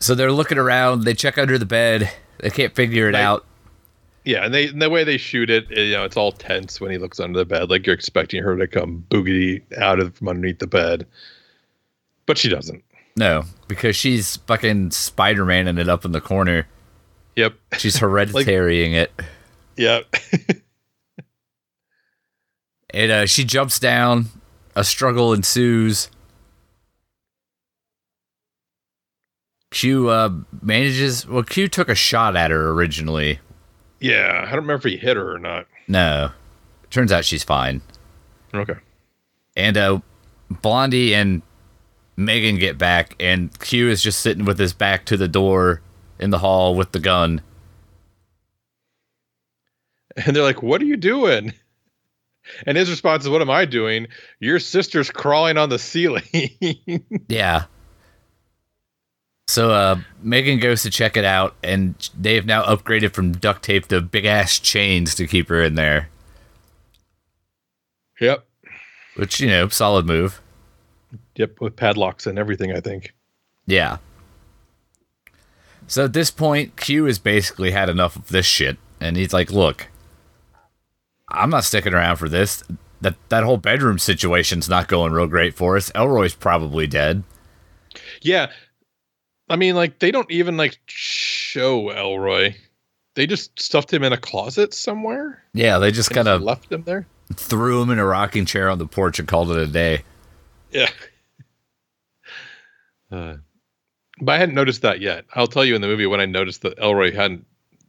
[0.00, 3.46] so they're looking around they check under the bed they can't figure it Like- out
[4.24, 6.90] Yeah, and they and the way they shoot it, you know, it's all tense when
[6.90, 10.28] he looks under the bed, like you're expecting her to come boogity out of from
[10.28, 11.06] underneath the bed,
[12.26, 12.82] but she doesn't.
[13.16, 16.66] no because she's fucking spider-maning it up in the corner
[17.36, 17.54] Yep.
[17.78, 19.12] she's hereditarying it
[19.76, 20.14] Yep.
[22.90, 24.26] And uh, she jumps down.
[24.76, 26.08] A struggle ensues.
[29.72, 30.30] Q uh,
[30.62, 31.26] manages.
[31.26, 33.40] Well, Q took a shot at her originally.
[34.04, 35.66] Yeah, I don't remember if he hit her or not.
[35.88, 36.30] No.
[36.90, 37.80] Turns out she's fine.
[38.52, 38.74] Okay.
[39.56, 40.00] And uh,
[40.50, 41.40] Blondie and
[42.18, 45.80] Megan get back, and Q is just sitting with his back to the door
[46.18, 47.40] in the hall with the gun.
[50.16, 51.54] And they're like, "What are you doing?"
[52.66, 54.06] And his response is, "What am I doing?
[54.38, 56.22] Your sister's crawling on the ceiling."
[57.28, 57.64] Yeah.
[59.46, 63.62] So uh, Megan goes to check it out, and they have now upgraded from duct
[63.62, 66.08] tape to big ass chains to keep her in there.
[68.20, 68.46] yep.
[69.16, 70.40] Which, you know, solid move.
[71.36, 73.14] Yep, with padlocks and everything, I think.
[73.66, 73.98] Yeah.
[75.86, 79.50] So at this point, Q has basically had enough of this shit, and he's like,
[79.50, 79.88] "Look,
[81.28, 82.64] I'm not sticking around for this.
[83.00, 85.92] That that whole bedroom situation's not going real great for us.
[85.94, 87.22] Elroy's probably dead.
[88.22, 88.50] Yeah.
[89.48, 92.54] I mean, like they don't even like show Elroy.
[93.14, 95.42] They just stuffed him in a closet somewhere.
[95.52, 97.06] Yeah, they just kind of left him there.
[97.34, 100.02] threw him in a rocking chair on the porch and called it a day.
[100.70, 100.90] Yeah.
[103.12, 103.36] Uh,
[104.20, 105.24] but I hadn't noticed that yet.
[105.34, 107.46] I'll tell you in the movie when I noticed that Elroy hadn't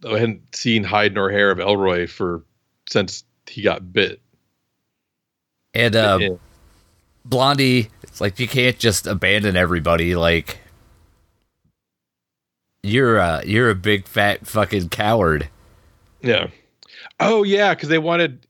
[0.08, 2.44] I hadn't seen hide nor hair of Elroy for
[2.88, 4.22] since he got bit.
[5.74, 6.30] And uh, Yeah.
[7.24, 10.16] Blondie, it's like you can't just abandon everybody.
[10.16, 10.60] Like
[12.86, 15.50] you're a you're a big fat fucking coward.
[16.22, 16.48] Yeah.
[17.20, 18.46] Oh yeah, because they wanted,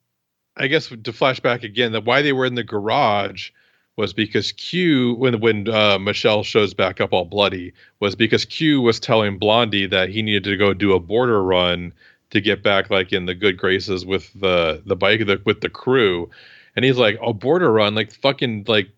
[0.57, 3.51] I guess, to flash back again that why they were in the garage
[3.97, 8.81] was because Q when when uh, Michelle shows back up all bloody was because Q
[8.81, 11.93] was telling Blondie that he needed to go do a border run
[12.31, 15.69] to get back like in the good graces with the the bike the, with the
[15.69, 16.29] crew,
[16.75, 18.89] and he's like, "Oh, border run, like fucking like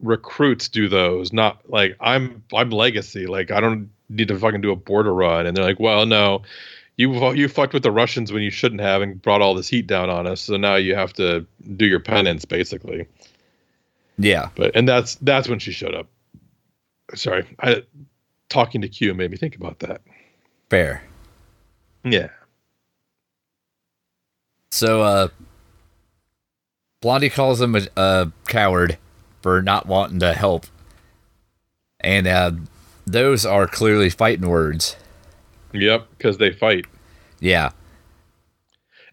[0.00, 4.70] recruits do those, not like I'm I'm legacy, like I don't need to fucking do
[4.72, 6.42] a border run," and they're like, "Well, no."
[6.96, 9.86] you you fucked with the Russians when you shouldn't have and brought all this heat
[9.86, 10.40] down on us.
[10.40, 13.06] So now you have to do your penance, basically.
[14.18, 14.48] Yeah.
[14.54, 16.08] But and that's that's when she showed up.
[17.14, 17.82] Sorry, I
[18.48, 20.00] talking to Q made me think about that.
[20.70, 21.02] Fair.
[22.02, 22.28] Yeah,
[24.70, 25.28] So uh
[27.02, 28.96] Blondie calls him a, a coward
[29.42, 30.66] for not wanting to help.
[32.00, 32.52] And uh
[33.06, 34.96] those are clearly fighting words.
[35.72, 36.86] yep, because they fight,
[37.40, 37.70] Yeah.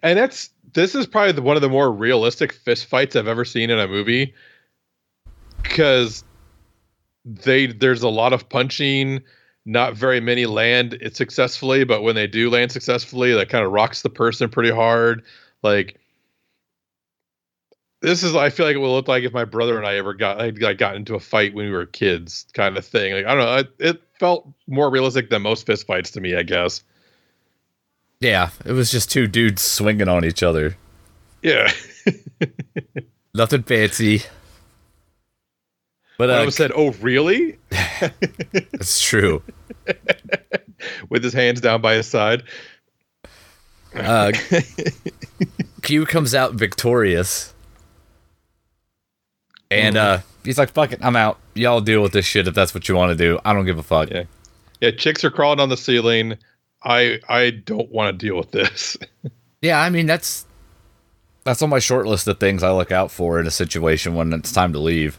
[0.02, 3.46] and that's this is probably the, one of the more realistic fist fights I've ever
[3.46, 4.34] seen in a movie.
[5.62, 6.24] Because
[7.26, 9.22] they there's a lot of punching,
[9.66, 13.72] not very many land it successfully, but when they do land successfully, that kind of
[13.72, 15.24] rocks the person pretty hard.
[15.62, 16.00] Like
[18.04, 20.14] this is I feel like it will look like if my brother and I ever
[20.14, 23.14] got like got into a fight when we were kids, kind of thing.
[23.14, 26.36] Like I don't know, it, it felt more realistic than most fist fights to me,
[26.36, 26.84] I guess.
[28.20, 28.50] Yeah.
[28.66, 30.76] It was just two dudes swinging on each other.
[31.42, 31.72] Yeah.
[33.34, 34.24] Nothing fancy.
[36.18, 39.42] But uh, of said, "Oh, really?" That's true.
[41.10, 42.44] With his hands down by his side.
[43.96, 44.32] Uh,
[45.82, 47.53] Q comes out victorious.
[49.80, 51.40] And uh, he's like, fuck it, I'm out.
[51.54, 53.40] Y'all deal with this shit if that's what you want to do.
[53.46, 54.10] I don't give a fuck.
[54.10, 54.24] Yeah.
[54.82, 56.38] Yeah, chicks are crawling on the ceiling.
[56.84, 58.98] I I don't want to deal with this.
[59.62, 60.46] Yeah, I mean that's
[61.46, 64.34] that's on my short list of things I look out for in a situation when
[64.34, 65.18] it's time to leave.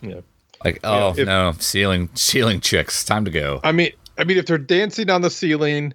[0.00, 0.20] yeah.
[0.64, 3.58] Like, oh if- no, ceiling ceiling chicks, time to go.
[3.64, 5.94] I mean, I mean, if they're dancing on the ceiling,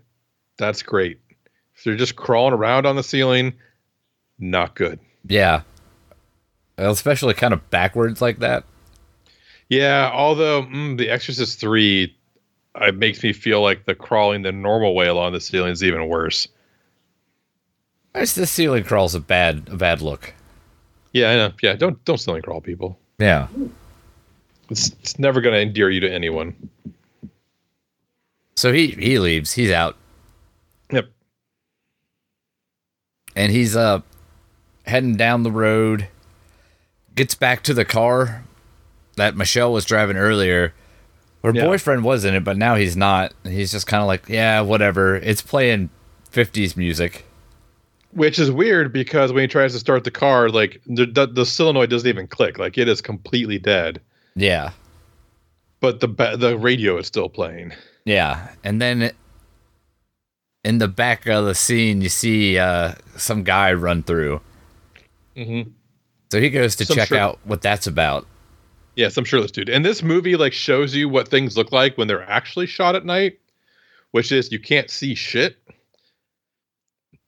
[0.57, 1.21] that's great.
[1.77, 3.53] If they're just crawling around on the ceiling,
[4.37, 4.99] not good.
[5.25, 5.61] Yeah.
[6.77, 8.63] Especially kind of backwards like that.
[9.69, 12.15] Yeah, although mm, the Exorcist three,
[12.79, 16.07] it makes me feel like the crawling the normal way along the ceiling is even
[16.07, 16.47] worse.
[18.15, 20.33] I just, the ceiling crawl's a bad a bad look.
[21.13, 21.53] Yeah, I know.
[21.61, 22.97] Yeah, don't don't ceiling crawl, people.
[23.17, 23.47] Yeah.
[24.69, 26.55] It's it's never going to endear you to anyone.
[28.55, 29.53] So he he leaves.
[29.53, 29.97] He's out.
[30.91, 31.09] Yep.
[33.35, 34.01] and he's uh
[34.85, 36.07] heading down the road
[37.17, 38.43] gets back to the car
[39.17, 40.73] that michelle was driving earlier
[41.43, 41.65] her Yeah.
[41.65, 45.15] boyfriend was in it but now he's not he's just kind of like yeah whatever
[45.17, 45.89] it's playing
[46.31, 47.25] 50s music
[48.11, 51.45] Which is weird because when he tries to start the car, like the, the the
[51.45, 52.57] solenoid doesn't even click.
[52.57, 53.99] Like it is completely dead.
[54.35, 54.71] yeah
[55.79, 57.73] But the the radio is still playing.
[58.05, 59.11] yeah and then
[60.63, 64.41] in the back of the scene you see uh some guy run through
[65.35, 65.69] Mm-hmm.
[66.31, 68.25] So he goes to check out what that's about
[68.95, 69.69] Yeah, some shirtless dude.
[69.69, 73.05] And this movie like shows you what things look like when they're actually shot at
[73.05, 73.39] night,
[74.11, 75.57] which is you can't see shit.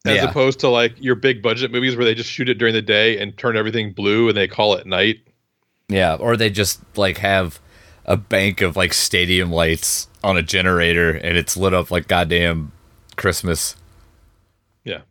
[0.06, 0.30] As Yeah.
[0.30, 3.18] opposed to like your big budget movies where they just shoot it during the day
[3.20, 5.18] and turn everything blue and they call it night.
[5.90, 7.60] Yeah, or they just like have
[8.06, 12.72] a bank of like stadium lights on a generator and it's lit up like goddamn
[13.18, 13.76] Christmas.
[14.86, 15.02] Yeah.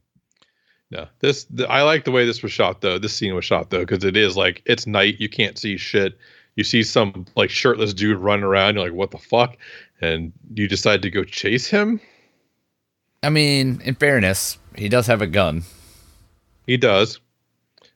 [0.90, 2.98] No, this the, I like the way this was shot though.
[2.98, 5.20] This scene was shot though because it is like it's night.
[5.20, 6.18] You can't see shit.
[6.56, 8.74] You see some like shirtless dude running around.
[8.74, 9.56] You're like, what the fuck?
[10.00, 12.00] And you decide to go chase him.
[13.22, 15.64] I mean, in fairness, he does have a gun.
[16.66, 17.20] He does,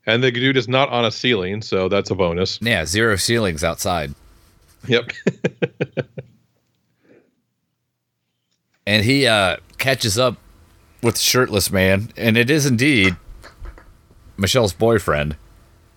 [0.06, 2.58] and the dude is not on a ceiling, so that's a bonus.
[2.60, 4.14] Yeah, zero ceilings outside.
[4.88, 5.12] Yep.
[8.86, 10.36] And he uh catches up
[11.02, 13.16] with shirtless man, and it is indeed
[14.36, 15.36] Michelle's boyfriend.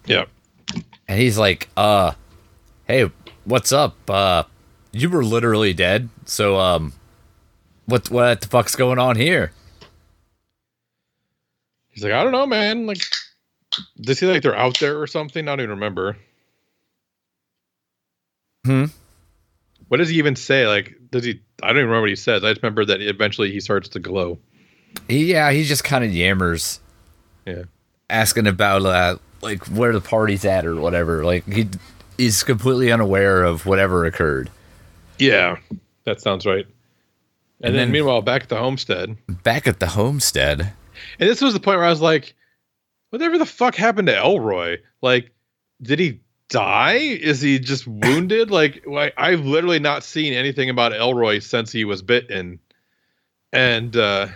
[0.06, 0.30] yep.
[1.08, 2.14] And he's like, uh,
[2.86, 3.12] hey,
[3.44, 3.96] what's up?
[4.10, 4.44] Uh
[4.92, 6.10] you were literally dead.
[6.26, 6.94] So um
[7.86, 9.52] what what the fuck's going on here?
[11.90, 12.88] He's like, I don't know, man.
[12.88, 13.02] Like,
[14.02, 15.48] does he like they're out there or something?
[15.48, 16.18] I don't even remember.
[18.66, 18.86] Hmm.
[19.88, 20.68] What does he even say?
[20.68, 21.42] Like, does he?
[21.62, 22.44] I don't even remember what he says.
[22.44, 24.40] I just remember that eventually he starts to glow.
[25.08, 26.80] He, yeah, he just kind of yammers,
[27.46, 27.64] Yeah.
[28.10, 31.24] asking about uh, like where the party's at or whatever.
[31.24, 31.68] Like he
[32.18, 34.50] is completely unaware of whatever occurred.
[35.20, 35.58] Yeah,
[36.06, 36.66] that sounds right.
[36.66, 40.74] And, And then, then- meanwhile, back at the homestead, Back at the homestead.
[41.20, 42.34] and this was the point where I was like,
[43.12, 44.78] "Whatever the fuck happened to Elroy?
[45.02, 45.32] Like,
[45.82, 46.20] did he
[46.50, 46.96] die?
[46.96, 48.52] Is he just wounded?
[48.52, 48.84] like,
[49.18, 52.60] I've literally not seen anything about Elroy since he was bitten."
[53.54, 54.28] And uh,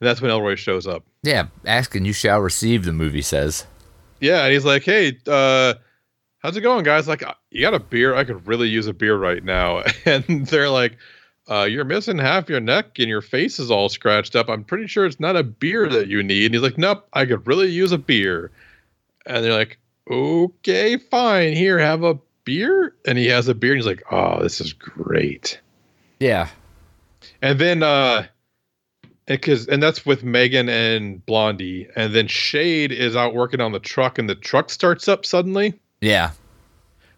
[0.00, 1.04] that's when Elroy shows up.
[1.22, 2.84] Yeah, ask and you shall receive.
[2.84, 3.66] The movie says.
[4.20, 5.74] Yeah, and he's like, "Hey, uh,
[6.40, 7.08] how's it going, guys?
[7.08, 8.14] Like, you got a beer?
[8.14, 10.96] I could really use a beer right now." And they're like,
[11.48, 14.48] uh, "You're missing half your neck, and your face is all scratched up.
[14.48, 17.24] I'm pretty sure it's not a beer that you need." And he's like, "Nope, I
[17.26, 18.50] could really use a beer."
[19.26, 19.78] And they're like,
[20.10, 21.52] "Okay, fine.
[21.54, 24.72] Here, have a beer." And he has a beer, and he's like, "Oh, this is
[24.72, 25.60] great."
[26.18, 26.48] Yeah,
[27.40, 28.26] And then uh
[29.26, 31.88] because and that's with Megan and Blondie.
[31.96, 35.78] And then Shade is out working on the truck and the truck starts up suddenly.
[36.00, 36.30] yeah,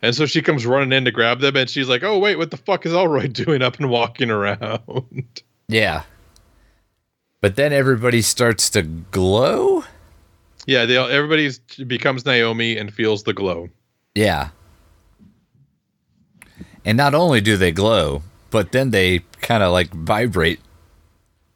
[0.02, 2.50] And so she comes running in to grab them and she's like, Oh wait, what
[2.50, 5.42] the fuck is Elroy doing up and walking around?
[5.68, 6.02] yeah.
[7.40, 9.82] But then everybody starts to glow.
[10.66, 11.50] yeah, they all everybody
[11.86, 13.68] becomes Naomi and feels the glow.
[14.14, 14.50] Yeah.
[16.84, 20.60] And not only do they glow, but then they kind of like vibrate.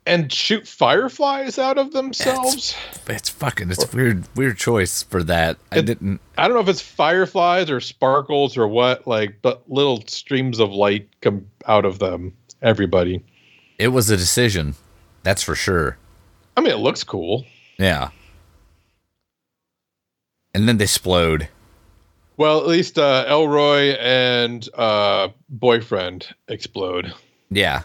[0.06, 2.76] And shoot fireflies out of themselves.
[3.08, 5.56] It's fucking it's a weird weird choice for that.
[5.72, 9.68] I It- didn't I don't know if it's fireflies or sparkles or what, like, but
[9.68, 12.34] little streams of light come out of them.
[12.62, 13.22] Everybody.
[13.78, 14.74] it was a decision.
[15.24, 15.98] That's for sure.
[16.56, 17.44] I mean, it looks cool.
[17.78, 18.10] Yeah.
[20.54, 21.48] And then they explode.
[22.38, 27.12] Well, at least uh, Elroy and uh, boyfriend explode,
[27.50, 27.82] Yeah.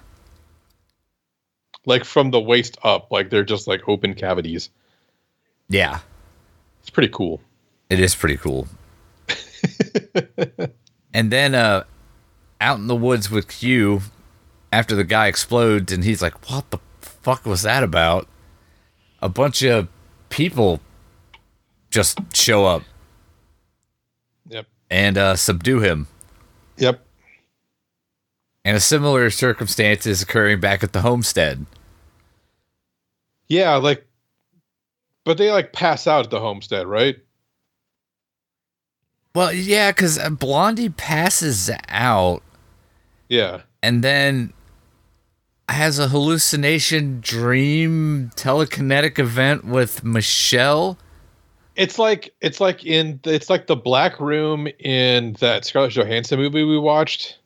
[1.86, 4.70] Like from the waist up, like they're just like open cavities.
[5.70, 6.00] Yeah.
[6.82, 7.42] It's pretty cool.
[7.90, 8.68] It is pretty cool.
[11.14, 11.84] and then uh
[12.60, 14.02] out in the woods with Q
[14.72, 18.28] after the guy explodes and he's like, What the fuck was that about?
[19.22, 19.88] A bunch of
[20.30, 20.80] people
[21.90, 22.84] just show up
[24.50, 24.66] Yep.
[24.90, 26.08] and uh subdue him.
[26.78, 27.06] Yep.
[28.64, 31.66] And a similar circumstance is occurring back at the homestead.
[33.47, 34.05] Yeah, like,
[35.26, 37.18] but they like pass out at the homestead, right?
[39.34, 42.43] Well, yeah, because uh, Blondie passes out
[43.30, 43.62] Yeah.
[43.82, 44.53] and then
[45.70, 50.97] has a hallucination dream telekinetic event with Michelle.
[51.78, 56.64] It's like it's like in it's like the black room in that Scarlett Johansson movie
[56.66, 57.38] we watched.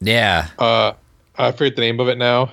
[0.00, 0.92] Yeah, Uh,
[1.36, 2.52] I forget the name of it now,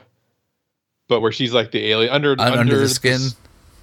[1.07, 3.13] but where she's like the alien under Un- under the skin.
[3.13, 3.35] s-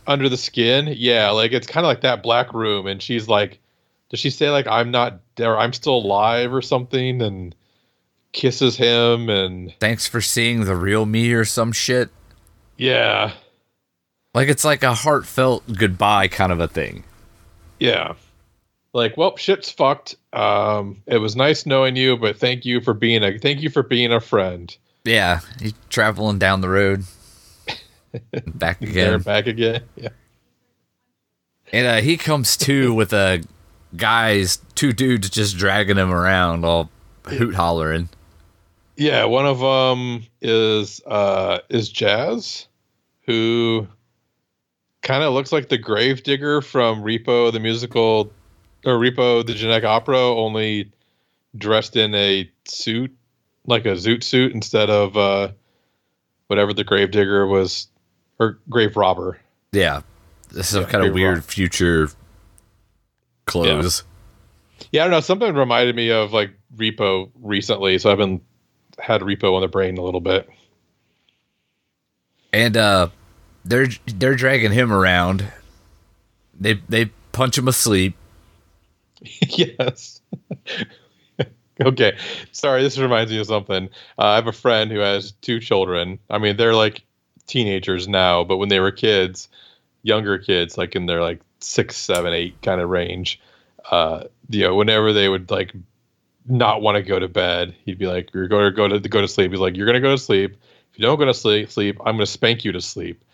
[0.06, 0.92] under the skin.
[0.96, 3.60] Yeah, like it's kind of like that black room, and she's like,
[4.10, 7.54] does she say like I'm not there, I'm still alive or something, and
[8.32, 12.10] kisses him, and Thanks for seeing the real me or some shit.
[12.76, 13.32] yeah,
[14.34, 17.04] Like it's like a heartfelt goodbye kind of a thing.
[17.78, 18.14] yeah,
[18.92, 20.16] like well, shit's fucked.
[20.32, 23.82] Um, it was nice knowing you, but thank you for being a thank you for
[23.82, 24.74] being a friend.
[25.04, 27.04] Yeah, he's traveling down the road.
[28.46, 29.20] Back There, again.
[29.20, 29.82] back again.
[29.96, 30.10] Yeah.
[31.72, 33.42] And uh, he comes to with a
[33.96, 36.90] guys, two dudes just dragging him around, all
[37.26, 38.08] hoot hollering.
[38.96, 42.66] Yeah, one of them is uh is Jazz,
[43.26, 43.86] who
[45.02, 48.30] kind of looks like the gravedigger from Repo the musical
[48.84, 50.90] or Repo the genetic opera, only
[51.56, 53.14] dressed in a suit,
[53.66, 55.48] like a zoot suit instead of uh
[56.48, 57.88] whatever the gravedigger was
[58.38, 59.38] or grave robber.
[59.72, 60.02] Yeah,
[60.50, 62.08] this is Yeah, kind of weird future
[63.46, 64.04] clothes.
[64.90, 65.20] Yeah, I don't know.
[65.20, 68.40] Something reminded me of like Repo recently, so I've been
[68.98, 70.48] had Repo on the brain a little bit.
[72.52, 73.08] and uh
[73.64, 75.46] they're they're dragging him around
[76.58, 78.14] they they punch him asleep
[79.48, 80.20] yes.
[81.80, 82.16] okay.
[82.52, 83.88] Sorry, this reminds me of something.
[84.18, 86.18] Uh, I have a friend who has two children.
[86.30, 87.02] I mean, they're like
[87.46, 89.48] teenagers now, but when they were kids,
[90.02, 93.40] younger kids, like in their like six, seven, eight kind of range,
[93.90, 95.72] uh, you know, whenever they would like
[96.46, 99.20] not want to go to bed, he'd be like, "You're going to go to go
[99.20, 100.56] to sleep." He's like, "You're going to go to sleep.
[100.92, 103.24] If you don't go to sleep, sleep, I'm going to spank you to sleep."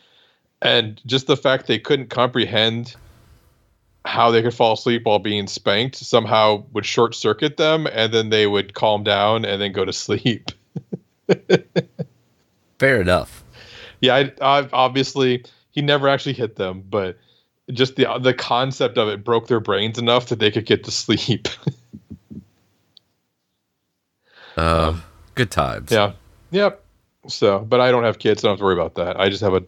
[0.61, 2.97] And just the fact they couldn't comprehend
[4.05, 8.31] how they could fall asleep while being spanked somehow would short circuit them and then
[8.31, 10.51] they would calm down and then go to sleep.
[12.79, 13.45] fair enough
[14.01, 17.19] yeah, I, I obviously he never actually hit them, but
[17.71, 20.91] just the the concept of it broke their brains enough that they could get to
[20.91, 21.49] sleep.
[24.57, 24.99] Uh,
[25.35, 25.91] good times.
[25.91, 26.13] yeah.
[26.51, 26.83] Yep.
[27.27, 29.21] So, but I don't have kids, so I don't have to worry about that.
[29.21, 29.63] I just have a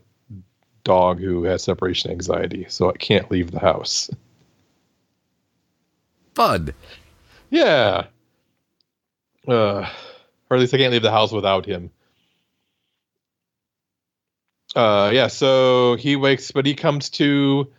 [0.85, 4.11] dog who has separation anxiety, so I can't leave the house.
[6.35, 6.73] Fun.
[7.51, 8.05] Yeah.
[9.47, 9.89] Uh,
[10.49, 11.91] or at least I can't leave the house without him.
[14.77, 17.71] Uh, yeah, so he wakes, but he comes to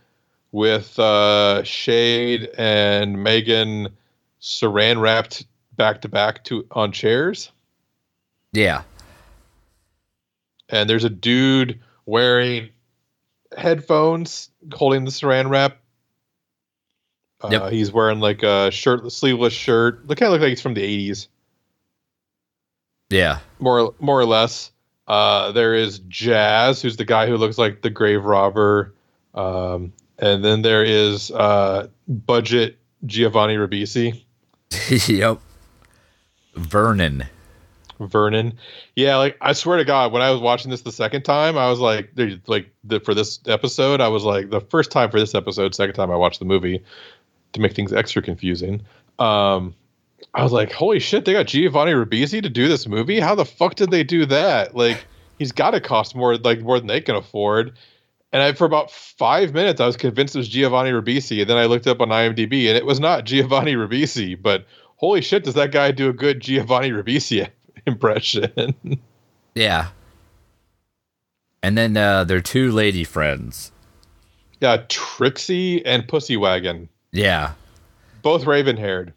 [0.51, 3.89] with uh, Shade and Megan
[4.41, 5.45] saran wrapped
[5.77, 7.51] back to back to on chairs,
[8.51, 8.83] Yeah.
[10.67, 12.69] and there's a dude wearing
[13.57, 15.77] headphones holding the saran wrap.
[17.41, 17.71] Uh, Yep.
[17.71, 20.05] He's wearing like a shirt, sleeveless shirt.
[20.07, 21.27] Look, kind of look like he's from the '80s.
[23.09, 23.39] Yeah.
[23.59, 24.71] more more or less.
[25.07, 28.93] Uh, there is Jazz, who's the guy who looks like the grave robber,
[29.33, 34.23] um, and then there is uh, budget Giovanni Ribisi,
[35.09, 35.39] yep.
[36.55, 37.25] Vernon.
[38.07, 38.53] Vernon.
[38.95, 41.69] Yeah, like I swear to God, when I was watching this the second time, I
[41.69, 42.11] was like,
[42.47, 45.95] like the, for this episode, I was like, the first time for this episode, second
[45.95, 46.83] time I watched the movie,
[47.53, 48.81] to make things extra confusing.
[49.19, 49.75] Um,
[50.33, 53.19] I was like, holy shit, they got Giovanni Ribisi to do this movie.
[53.19, 54.75] How the fuck did they do that?
[54.75, 55.05] Like,
[55.37, 57.73] he's got to cost more, like more than they can afford.
[58.31, 61.57] And I, for about five minutes, I was convinced it was Giovanni Ribisi, and then
[61.57, 64.41] I looked up on IMDb, and it was not Giovanni Ribisi.
[64.41, 67.47] But holy shit, does that guy do a good Giovanni Ribisi
[67.85, 68.99] impression?
[69.55, 69.89] Yeah.
[71.63, 73.71] And then uh, their two lady friends.
[74.59, 77.53] yeah, Trixie and Pussy Wagon, Yeah.
[78.21, 79.13] both raven haired.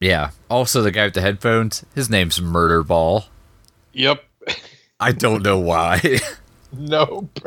[0.00, 0.30] Yeah.
[0.50, 3.26] Also, the guy with the headphones, his name's Murderball.
[3.92, 4.24] Yep.
[4.98, 6.00] I don't know why.
[6.74, 7.38] Nope.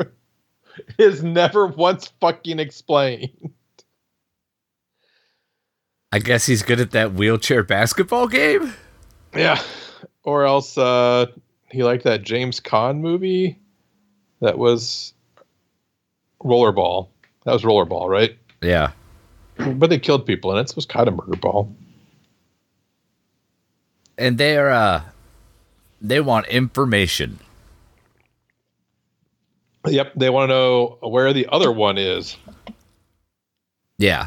[0.98, 3.50] Is never once fucking explained.
[6.12, 8.72] I guess he's good at that wheelchair basketball game.
[9.34, 9.60] Yeah.
[10.26, 11.26] Or else uh
[11.70, 13.58] he liked that James Caan movie
[14.40, 15.14] that was
[16.42, 17.08] Rollerball.
[17.44, 18.36] That was Rollerball, right?
[18.60, 18.90] Yeah.
[19.56, 21.72] But they killed people in it, so it was kind of Murderball.
[24.18, 25.02] And they're uh
[26.02, 27.38] they want information.
[29.86, 32.36] Yep, they want to know where the other one is.
[33.98, 34.26] Yeah.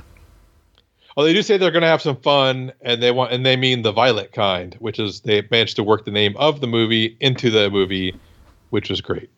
[1.19, 3.57] Oh, they do say they're going to have some fun, and they want, and they
[3.57, 7.17] mean the violent kind, which is they managed to work the name of the movie
[7.19, 8.17] into the movie,
[8.69, 9.29] which was great.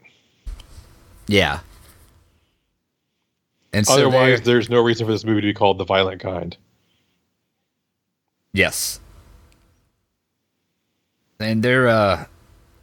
[1.25, 1.61] Yeah.
[3.73, 6.55] And so Otherwise, there's no reason for this movie to be called the violent kind.
[8.53, 8.99] Yes.
[11.39, 12.25] And they're uh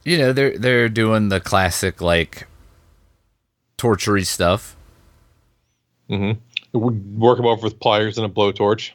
[0.05, 2.49] you know, they're they're doing the classic like
[3.77, 4.75] tortury stuff.
[6.11, 6.41] Mm-hmm.
[6.73, 8.93] Work them over with pliers and a blowtorch.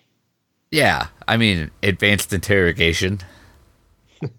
[0.72, 1.08] Yeah.
[1.28, 3.20] I mean, advanced interrogation.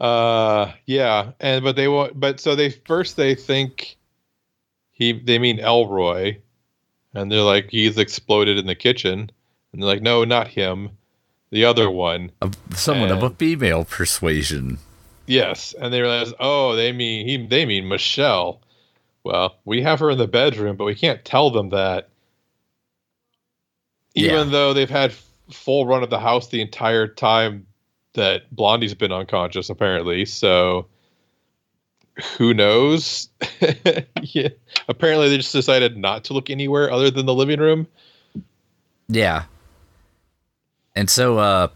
[0.00, 3.98] Uh, yeah, and but they want, but so they first they think
[4.92, 6.38] he they mean Elroy,
[7.12, 9.30] and they're like he's exploded in the kitchen,
[9.72, 10.88] and they're like no, not him,
[11.50, 12.32] the other one.
[12.74, 14.78] Someone of a female persuasion.
[15.26, 18.62] Yes, and they realize oh they mean he they mean Michelle.
[19.24, 22.08] Well, we have her in the bedroom, but we can't tell them that.
[24.14, 24.44] Even Yeah.
[24.44, 25.12] though they've had
[25.52, 27.66] full run of the house the entire time
[28.14, 30.24] that Blondie's been unconscious, apparently.
[30.24, 30.86] So
[32.36, 33.28] who knows?
[34.22, 34.48] yeah.
[34.88, 37.86] Apparently, they just decided not to look anywhere other than the living room.
[39.08, 39.44] Yeah.
[40.96, 41.68] And so uh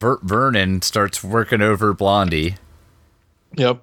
[0.00, 2.56] Ver- Vernon starts working over Blondie.
[3.56, 3.82] Yep.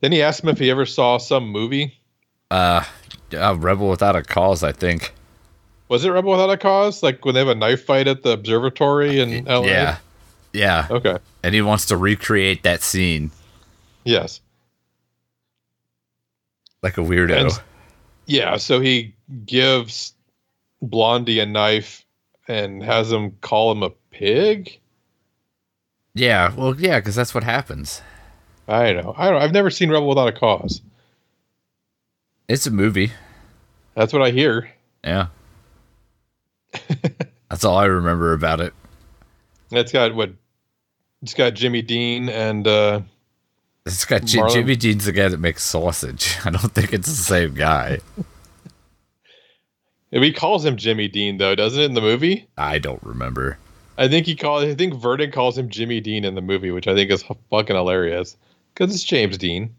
[0.00, 1.94] Then he asked him if he ever saw some movie.
[2.50, 2.84] Uh,
[3.36, 5.12] uh Rebel Without a Cause, I think.
[5.88, 7.02] Was it Rebel Without a Cause?
[7.02, 9.62] Like when they have a knife fight at the observatory in LA?
[9.66, 9.96] Yeah.
[10.52, 10.86] Yeah.
[10.90, 11.18] Okay.
[11.42, 13.30] And he wants to recreate that scene
[14.04, 14.40] Yes.
[16.82, 17.40] like a weirdo.
[17.40, 17.60] And-
[18.26, 18.56] Yeah.
[18.56, 20.14] So he gives
[20.82, 22.04] Blondie a knife
[22.48, 24.78] and has him call him a pig.
[26.14, 28.02] yeah, well, yeah, because that's what happens.
[28.70, 29.14] I don't know.
[29.16, 29.42] I don't.
[29.42, 30.80] I've never seen Rebel Without a Cause.
[32.48, 33.10] It's a movie.
[33.96, 34.70] That's what I hear.
[35.02, 35.26] Yeah.
[37.50, 38.72] that's all I remember about it.
[39.72, 40.30] It's got what?
[41.22, 43.00] It's got Jimmy Dean and uh,
[43.86, 46.36] It's got Jimmy Dean's the guy that makes sausage.
[46.44, 47.98] I don't think it's the same guy.
[50.12, 51.86] he calls him Jimmy Dean though, doesn't it?
[51.86, 53.58] In the movie, I don't remember.
[53.98, 54.62] I think he calls.
[54.62, 57.74] I think Vernon calls him Jimmy Dean in the movie, which I think is fucking
[57.74, 58.36] hilarious
[58.74, 59.74] because it's James Dean.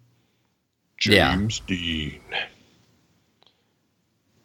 [1.04, 1.36] Yeah.
[1.36, 2.22] James Dean.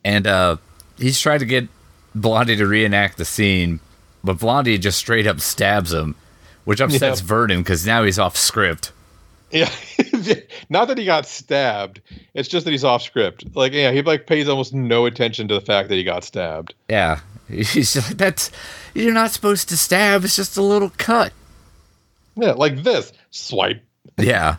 [0.05, 0.57] And uh,
[0.99, 1.68] he's trying to get
[2.14, 3.80] Blondie to reenact the scene,
[4.22, 6.14] but Blondie just straight up stabs him,
[6.64, 7.26] which upsets Yeah.
[7.26, 8.92] Vernon because now he's off script.
[9.53, 9.70] Yeah,
[10.68, 12.01] not that he got stabbed.
[12.34, 13.44] It's just that he's off script.
[13.55, 16.74] Like, yeah, he like pays almost no attention to the fact that he got stabbed.
[16.88, 18.51] Yeah, he's just like, that's
[18.94, 20.24] you're not supposed to stab.
[20.24, 21.32] It's just a little cut.
[22.34, 23.82] Yeah, like this swipe.
[24.18, 24.56] Yeah,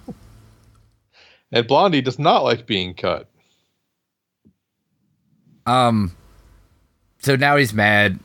[1.51, 3.28] And Blondie does not like being cut.
[5.66, 6.12] Um.
[7.20, 8.20] So now he's mad,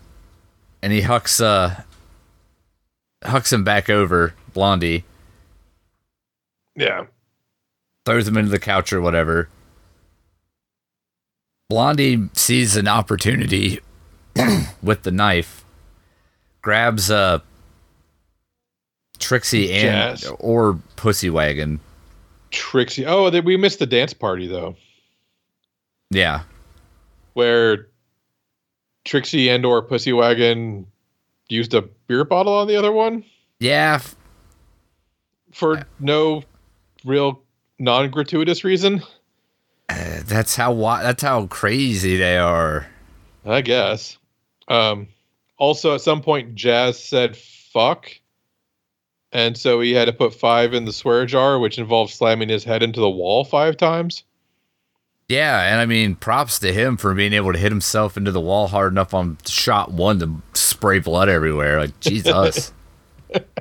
[0.83, 1.83] and he hucks uh
[3.25, 5.05] hucks him back over Blondie,
[6.77, 7.07] Yeah,
[8.05, 9.49] throws him into the couch or whatever.
[11.71, 13.81] Blondie sees an opportunity
[14.83, 15.65] with the knife,
[16.61, 17.39] grabs uh
[19.23, 20.31] Trixie and Jazz.
[20.41, 21.81] or Pussy Wagon.
[22.51, 23.07] Trixie.
[23.07, 24.77] Oh, they, we missed the dance party though,
[26.11, 26.43] Yeah,
[27.33, 27.89] where
[29.05, 30.87] Trixie and or Pussy Wagon
[31.49, 33.25] used a beer bottle on the other one
[33.59, 34.17] yeah, f-
[35.53, 36.43] for no
[37.05, 37.43] real
[37.79, 39.03] non-gratuitous reason.
[39.89, 42.87] uh, that's how wi- that's how crazy they are.
[43.45, 44.19] I guess.
[44.69, 45.09] Um,
[45.59, 48.11] also, at some point, Jazz said "fuck,"
[49.33, 52.65] and so he had to put five in the swear jar, which involved slamming his
[52.65, 54.25] head into the wall five times.
[55.29, 58.41] Yeah, and I mean, props to him for being able to hit himself into the
[58.41, 61.79] wall hard enough on shot one to spray blood everywhere.
[61.81, 62.73] Like Jesus.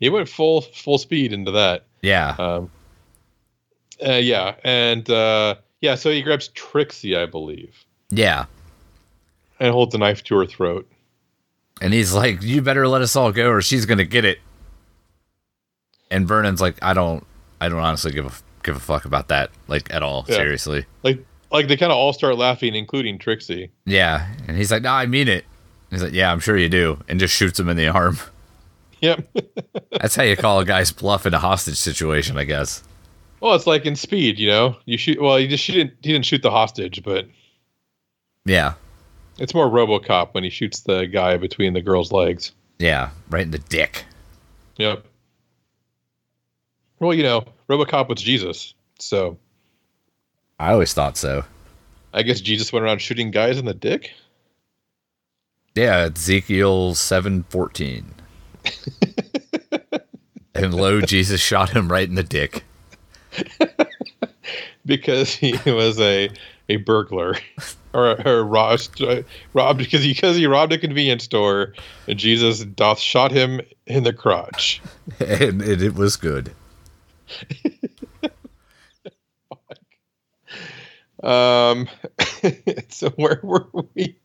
[0.00, 1.84] He went full full speed into that.
[2.00, 2.70] yeah, Um,
[4.02, 8.46] uh, yeah, and uh, yeah, so he grabs Trixie, I believe, yeah,
[9.60, 10.90] and holds a knife to her throat.
[11.82, 14.38] and he's like, "You better let us all go, or she's gonna get it."
[16.10, 17.24] And Vernon's like, "I don't,
[17.60, 18.32] I don't honestly give a
[18.62, 20.24] give a fuck about that, like at all.
[20.28, 20.36] Yeah.
[20.36, 23.70] Seriously." Like, like they kind of all start laughing, including Trixie.
[23.86, 25.44] Yeah, and he's like, "No, I mean it."
[25.90, 28.18] He's like, "Yeah, I'm sure you do," and just shoots him in the arm.
[29.02, 29.34] Yep.
[29.92, 32.82] That's how you call a guy's bluff in a hostage situation, I guess.
[33.40, 35.18] well, it's like in Speed, you know, you shoot.
[35.18, 37.26] Well, he just she didn't he didn't shoot the hostage, but
[38.44, 38.74] Yeah,
[39.38, 42.52] It's more RoboCop when he shoots the guy between the girl's legs.
[42.78, 44.04] yeah, right in the dick.
[44.76, 45.06] Yep.
[47.00, 49.38] Well, you know, RoboCop was Jesus, so
[50.58, 51.44] I always thought so.
[52.12, 54.12] I guess Jesus went around shooting guys in the dick.
[55.74, 58.14] Yeah, Ezekiel seven fourteen.
[60.54, 62.64] and lo, Jesus shot him right in the dick.
[64.84, 66.28] because he was a
[66.68, 67.36] a burglar
[67.94, 69.02] or or robbed
[69.54, 71.72] robbed because he because he robbed a convenience store
[72.06, 74.82] and Jesus doth shot him in the crotch.
[75.18, 76.52] And it, it was good.
[81.22, 81.86] Um,
[82.88, 84.16] so where were we?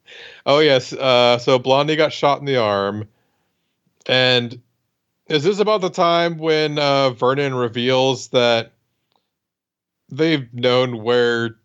[0.45, 3.09] Oh yes, uh, so Blondie got shot in the arm,
[4.05, 4.61] and
[5.27, 8.71] is this about the time when uh, Vernon reveals that
[10.09, 11.57] they've known where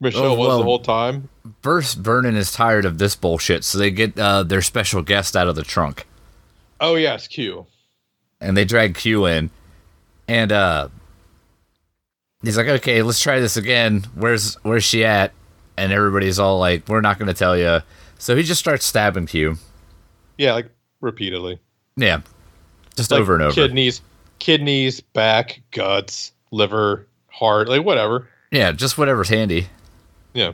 [0.00, 1.28] Michelle Oh, was well- the whole time?
[1.62, 5.46] First, Vernon is tired of this bullshit, so they get uh, their special guest out
[5.48, 6.06] of the trunk.
[6.80, 7.66] Oh yes, Q.
[8.40, 9.50] and they drag Q in,
[10.30, 10.88] and uh,
[12.42, 14.06] he's like, "Okay, let's try this again.
[14.14, 15.32] Where's where's she at?"
[15.76, 17.80] And everybody's all like, "We're not going to tell you."
[18.18, 19.56] So he just starts stabbing Q.
[20.38, 20.70] Yeah, like
[21.00, 21.58] repeatedly.
[21.96, 22.20] Yeah,
[22.96, 23.54] just Like over and over.
[23.54, 24.02] Kidneys,
[24.38, 28.28] kidneys, back, guts, liver, heart, like whatever.
[28.52, 29.66] Yeah, just whatever's handy.
[30.32, 30.52] Yeah.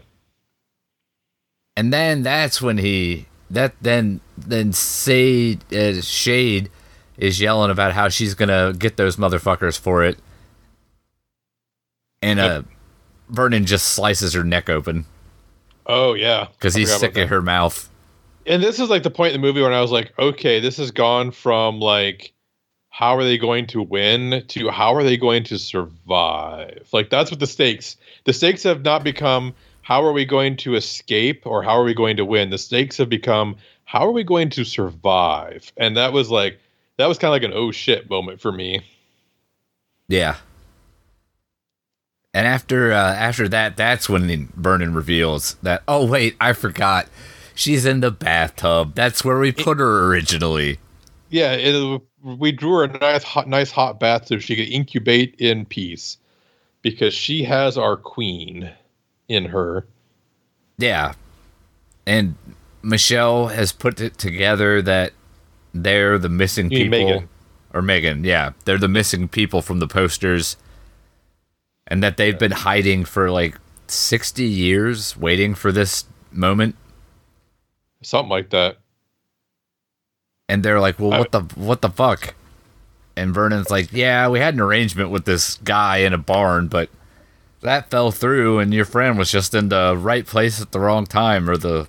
[1.77, 6.71] And then that's when he that then then say uh, Shade
[7.19, 10.19] is yelling about how she's gonna get those motherfuckers for it,
[12.23, 12.65] and uh, Yep.
[13.29, 15.05] Vernon just slices her neck open
[15.87, 16.49] Oh yeah.
[16.53, 17.89] because he's sick of her mouth.
[18.47, 20.77] and this is like the point in the movie when I was like, okay, this
[20.79, 22.33] has gone from like,
[22.91, 26.89] how are they going to win to how are they going to survive?
[26.93, 27.97] Like that's what the stakes.
[28.25, 31.95] The stakes have not become how are we going to escape or how are we
[31.95, 32.51] going to win.
[32.51, 35.73] The stakes have become how are we going to survive?
[35.77, 36.59] And that was like
[36.99, 38.81] that was kind of like an oh shit moment for me.
[40.09, 40.37] Yeah.
[42.35, 45.83] And after uh, after that, that's when Vernon reveals that.
[45.89, 47.09] Oh wait, I forgot.
[47.55, 48.95] She's in the bathtub.
[48.95, 50.79] That's where we put her originally.
[51.31, 55.35] Yeah, it, we drew her a nice hot, nice hot bath so she could incubate
[55.39, 56.19] in peace
[56.83, 58.71] because she has our queen
[59.29, 59.87] in her.
[60.79, 61.15] Yeah.
[62.07, 62.37] And
[62.83, 65.13] Michelle has put it together that
[65.85, 66.91] they're the missing You people.
[66.99, 67.29] Megan.
[67.75, 68.53] Or Megan, yeah.
[68.65, 70.57] They're the missing people from the posters.
[71.89, 73.59] and that they've been hiding for like
[73.89, 76.75] 60 years waiting for this moment
[78.03, 78.79] Something like that.
[80.49, 82.35] and they're like well I- what the what the fuck
[83.17, 86.89] and vernon's like yeah we had an arrangement with this guy in a barn but
[87.61, 91.07] that fell through and your friend was just in the right place at the wrong
[91.07, 91.89] time or the,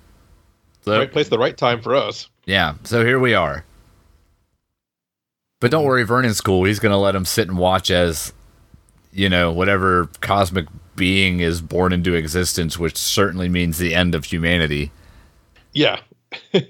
[0.84, 2.28] the Right place, the right time for us.
[2.46, 3.64] yeah so here we are
[5.60, 8.32] but don't worry vernon's cool he's gonna let him sit and watch as
[9.12, 14.24] you know whatever cosmic being is born into existence which certainly means the end of
[14.24, 14.90] humanity
[15.72, 16.00] Yeah.
[16.52, 16.62] yeah,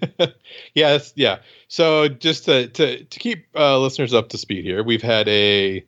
[0.74, 1.38] that's, yeah.
[1.68, 5.84] So just to to, to keep uh, listeners up to speed here, we've had a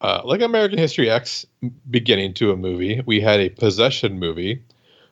[0.00, 1.44] uh, like American History X
[1.90, 3.02] beginning to a movie.
[3.04, 4.62] We had a possession movie.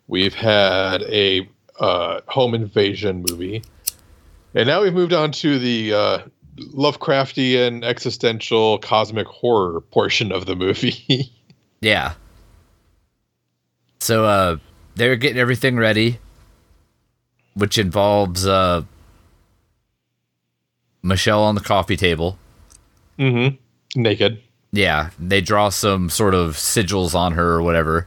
[0.07, 1.49] We've had a
[1.81, 3.63] uh, home invasion movie,
[4.55, 6.19] and now we've moved on to the uh,
[6.59, 11.31] Lovecraftian existential cosmic horror portion of the movie.
[11.81, 12.13] Yeah.
[13.99, 14.57] So uh
[14.95, 16.19] they're getting everything ready,
[17.55, 18.83] which involves uh
[21.03, 22.39] Michelle on the coffee table.
[23.19, 23.57] mm-hmm.
[24.01, 24.41] Naked.
[24.71, 28.07] Yeah, they draw some sort of sigils on her or whatever.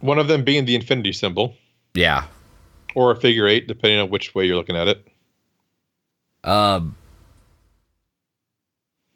[0.00, 1.56] One of them being the infinity symbol,
[1.94, 2.24] Yeah.
[2.94, 5.06] or a figure eight, depending on which way you're looking at it.
[6.44, 6.94] Um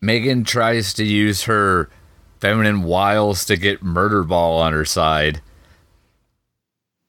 [0.05, 1.89] Megan tries to use her
[2.41, 5.41] feminine wiles to get Murderball on her side.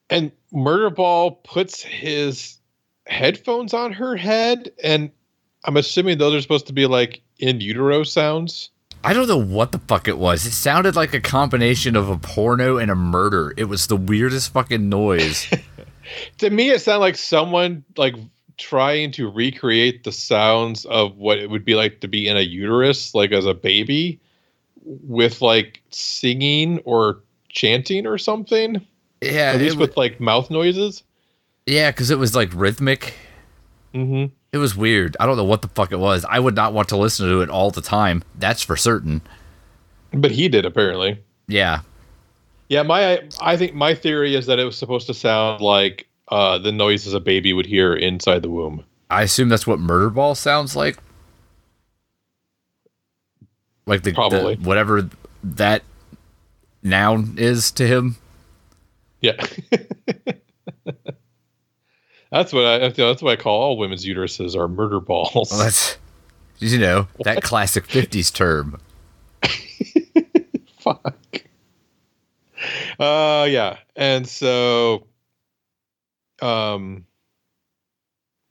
[0.09, 2.57] And Murderball puts his
[3.07, 5.11] headphones on her head, and
[5.63, 8.69] I'm assuming those are supposed to be like in utero sounds.
[9.03, 10.45] I don't know what the fuck it was.
[10.45, 13.53] It sounded like a combination of a porno and a murder.
[13.57, 15.47] It was the weirdest fucking noise.
[16.37, 18.15] To me, it sounded like someone like
[18.57, 22.41] trying to recreate the sounds of what it would be like to be in a
[22.41, 24.19] uterus, like as a baby,
[24.83, 28.85] with like singing or chanting or something.
[29.21, 31.03] yeah, At least with like mouth noises.
[31.65, 33.13] yeah, because it was like rhythmic.
[33.93, 34.33] Mm-hmm.
[34.51, 35.17] It was weird.
[35.19, 36.25] I don't know what the fuck it was.
[36.29, 38.23] I would not want to listen to it all the time.
[38.35, 39.21] That's for certain.
[40.11, 41.21] But he did apparently.
[41.47, 41.81] Yeah,
[42.69, 46.57] Yeah, my I think my theory is that it was supposed to sound like uh,
[46.57, 48.83] the noises a baby would hear inside the womb.
[49.09, 50.97] I assume that's what Murder Ball sounds like.
[53.85, 54.55] Like the, the- Probably.
[54.55, 55.09] whatever
[55.43, 55.83] that
[56.81, 58.17] noun is to him.
[59.21, 59.33] Yeah,
[62.31, 65.49] that's what I that's what I call all women's uteruses are murder balls.
[65.51, 65.97] Well, that's
[66.59, 68.79] you know that classic '50s term.
[70.79, 71.15] Fuck.
[72.99, 75.07] Uh, yeah, and so,
[76.41, 77.05] um,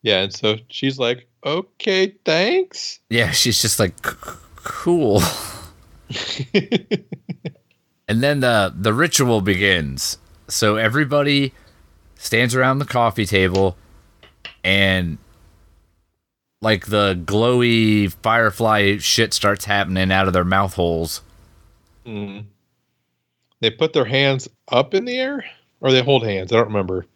[0.02, 5.22] yeah, and so she's like, "Okay, thanks." Yeah, she's just like "C- c- cool.
[8.08, 10.18] And then the the ritual begins.
[10.48, 11.52] So everybody
[12.16, 13.76] stands around the coffee table
[14.62, 15.18] and
[16.60, 21.22] like the glowy firefly shit starts happening out of their mouth holes.
[22.06, 22.44] Mm.
[23.60, 25.44] They put their hands up in the air,
[25.80, 26.52] or they hold hands.
[26.52, 27.06] I don't remember.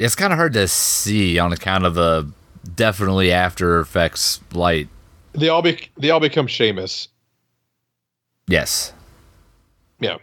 [0.00, 2.26] It's kind of hard to see on account of the
[2.74, 4.88] definitely after effects light.
[5.34, 7.08] They all be they all become Sheamus.
[8.48, 8.94] Yes.
[10.00, 10.16] Yeah,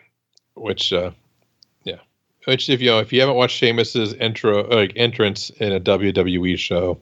[0.56, 1.12] which uh,
[1.84, 2.00] yeah,
[2.46, 6.58] which if you know if you haven't watched Sheamus's intro like entrance in a WWE
[6.58, 7.00] show,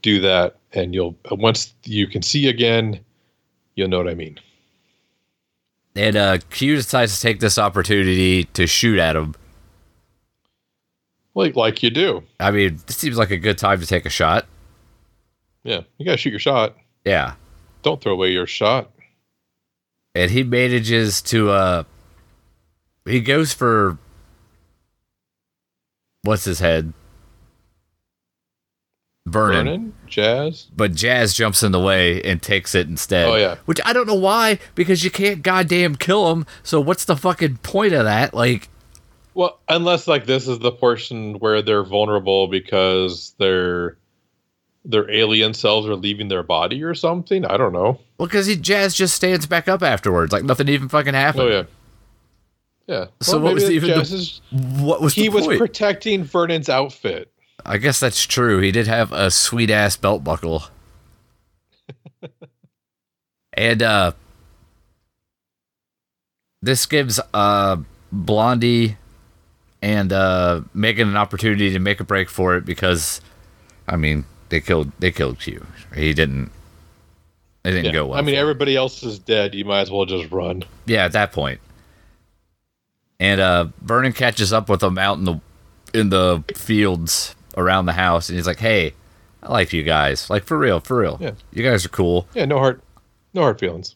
[0.00, 3.00] do that, and you'll once you can see again,
[3.74, 4.38] you'll know what I mean.
[5.96, 9.34] And uh Q decides to take this opportunity to shoot at him.
[11.34, 12.22] Like like you do.
[12.38, 14.46] I mean, this seems like a good time to take a shot.
[15.64, 16.76] Yeah, you gotta shoot your shot.
[17.04, 17.34] Yeah.
[17.82, 18.90] Don't throw away your shot.
[20.14, 21.84] and he manages to uh
[23.04, 23.98] he goes for
[26.22, 26.92] what's his head
[29.26, 30.66] Vernon, Vernon, Jazz.
[30.76, 33.26] but Jazz jumps in the way and takes it instead.
[33.26, 33.56] Oh, yeah.
[33.64, 36.44] which I don't know why because you can't goddamn kill him.
[36.62, 38.34] So what's the fucking point of that?
[38.34, 38.68] Like,
[39.34, 43.96] Well, unless like this is the portion where they're vulnerable because their
[44.84, 47.44] their alien cells are leaving their body or something.
[47.44, 47.98] I don't know.
[48.18, 51.42] well, because he Jazz just stands back up afterwards, like nothing even fucking happened.
[51.42, 51.62] Oh yeah.
[52.86, 53.06] Yeah.
[53.20, 57.30] So Well, what was even the- is- What was he was protecting Vernon's outfit.
[57.66, 58.60] I guess that's true.
[58.60, 60.64] He did have a sweet ass belt buckle.
[63.54, 64.12] and uh
[66.62, 67.76] this gives uh
[68.12, 68.96] Blondie
[69.84, 73.20] and uh Megan an opportunity to make a break for it because
[73.86, 75.66] I mean, they killed they killed Q.
[75.94, 76.50] He didn't
[77.64, 77.92] it didn't Yeah.
[77.92, 78.18] go well.
[78.18, 79.54] I mean, everybody else is dead.
[79.54, 80.64] You might as well just run.
[80.86, 81.60] yeah, at that point.
[83.20, 85.40] And uh, Vernon catches up with him out in the
[85.94, 88.92] in the fields around the house, and he's like, "Hey,
[89.42, 90.28] I like you guys.
[90.28, 91.18] Like for real, for real.
[91.20, 91.32] Yeah.
[91.52, 92.82] You guys are cool." Yeah, no hard,
[93.32, 93.94] no hard feelings.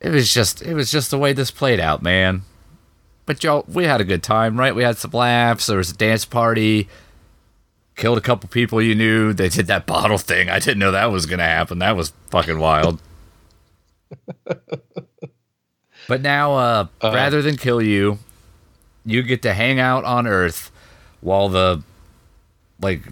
[0.00, 2.42] It was just it was just the way this played out, man.
[3.28, 4.74] But y'all, we had a good time, right?
[4.74, 5.66] We had some laughs.
[5.66, 6.88] There was a dance party.
[7.94, 9.34] Killed a couple people you knew.
[9.34, 10.48] They did that bottle thing.
[10.48, 11.78] I didn't know that was gonna happen.
[11.80, 13.02] That was fucking wild.
[16.08, 17.12] but now, uh, Uh.
[17.14, 18.18] rather than kill you,
[19.04, 20.70] you get to hang out on Earth
[21.20, 21.82] while the
[22.80, 23.02] like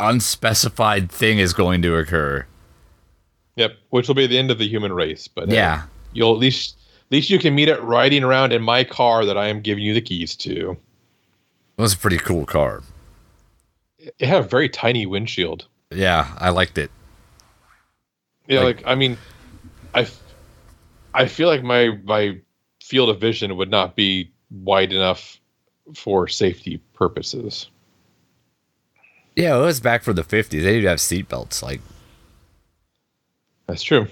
[0.00, 2.44] unspecified thing is going to occur.
[3.54, 5.28] Yep, which will be the end of the human race.
[5.28, 5.82] But Yeah.
[6.12, 6.76] you'll at least
[7.12, 9.94] least you can meet it riding around in my car that I am giving you
[9.94, 10.76] the keys to.
[11.76, 12.82] Was a pretty cool car.
[13.98, 15.66] It had a very tiny windshield.
[15.90, 16.90] Yeah, I liked it.
[18.48, 19.16] Yeah, Like- like, I mean,
[19.94, 20.06] I,
[21.14, 22.40] I feel like my my
[22.82, 25.38] field of vision would not be wide enough
[25.94, 27.68] for safety purposes.
[29.36, 30.50] Yeah, it was back for the 50s.
[30.50, 31.62] They didn't have seatbelts.
[31.62, 31.80] Like,
[33.66, 34.06] That's true.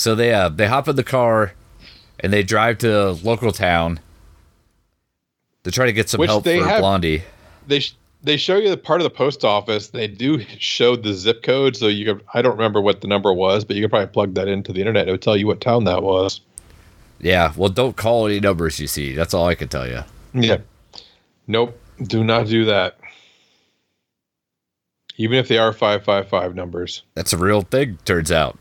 [0.00, 1.52] So they uh they hop in the car
[2.20, 4.00] and they drive to a local town
[5.64, 7.22] to try to get some Which help for have- Blondie.
[7.66, 9.88] They sh- they show you the part of the post office.
[9.88, 12.24] They do show the zip code, so you could.
[12.34, 14.80] I don't remember what the number was, but you could probably plug that into the
[14.80, 15.08] internet.
[15.08, 16.40] It would tell you what town that was.
[17.18, 19.14] Yeah, well, don't call any numbers you see.
[19.14, 20.02] That's all I can tell you.
[20.34, 20.58] Yeah.
[21.46, 21.78] Nope.
[22.02, 22.98] Do not do that.
[25.16, 27.02] Even if they are five five five numbers.
[27.14, 28.58] That's a real thing, turns out.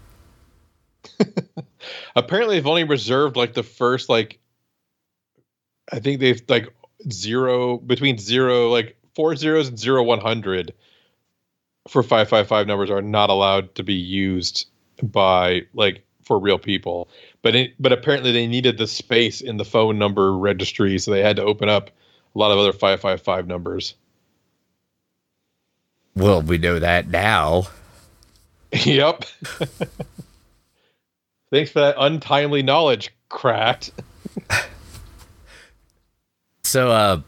[2.20, 4.40] Apparently they've only reserved like the first like
[5.92, 6.68] i think they've like
[7.12, 10.74] zero between zero like four zeros and zero one hundred
[11.90, 14.68] for 555 numbers are not allowed to be used
[15.02, 17.10] by like for real people.
[17.42, 21.24] But it, but apparently they needed the space in the phone number registry so they
[21.24, 21.90] had to open up
[22.36, 23.96] a lot of other 555 numbers.
[26.16, 27.68] Well, we know that now.
[28.72, 29.26] yep
[31.52, 33.92] thanks for that untimely knowledge cracked
[36.64, 37.22] So, uh,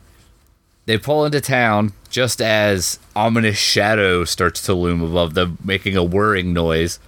[0.86, 6.04] they pull into town just as ominous shadow starts to loom above them, making a
[6.04, 7.00] whirring noise.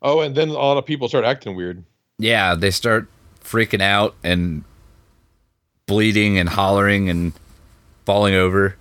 [0.00, 1.84] oh and then a lot of people start acting weird
[2.18, 3.08] yeah, they start
[3.44, 4.64] freaking out and
[5.86, 7.32] bleeding and hollering and
[8.06, 8.76] falling over.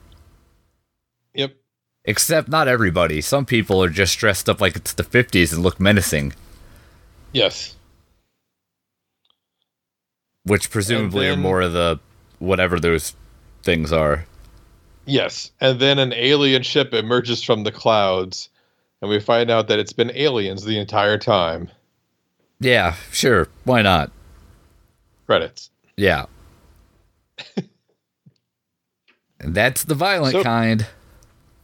[1.33, 1.55] yep
[2.05, 3.19] Except not everybody.
[3.19, 6.33] Some people are just dressed up like it's the 50s and look menacing,
[7.35, 7.75] Yes.
[10.43, 11.99] which presumably then- are more of the
[12.39, 13.13] whatever those
[13.63, 14.25] things are.
[15.05, 15.51] Yes.
[15.59, 18.49] And then an alien ship emerges from the clouds,
[19.01, 21.69] and we find out that it's been aliens the entire time.
[22.59, 23.49] Yeah, sure.
[23.65, 24.11] Why not?
[25.25, 25.69] Credits.
[25.97, 26.25] Yeah.
[29.39, 30.87] and that's the violent So- kind.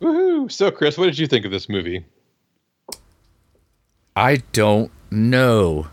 [0.01, 0.51] Woohoo!
[0.51, 2.03] So, Chris, what did you think of this movie?
[4.15, 5.87] I don't know.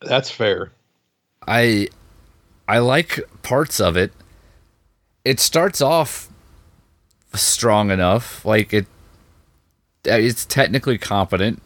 [0.00, 0.72] That's fair.
[1.46, 1.88] I
[2.68, 4.12] I like parts of it.
[5.24, 6.28] It starts off
[7.34, 8.86] strong enough, like it
[10.04, 11.62] it's technically competent.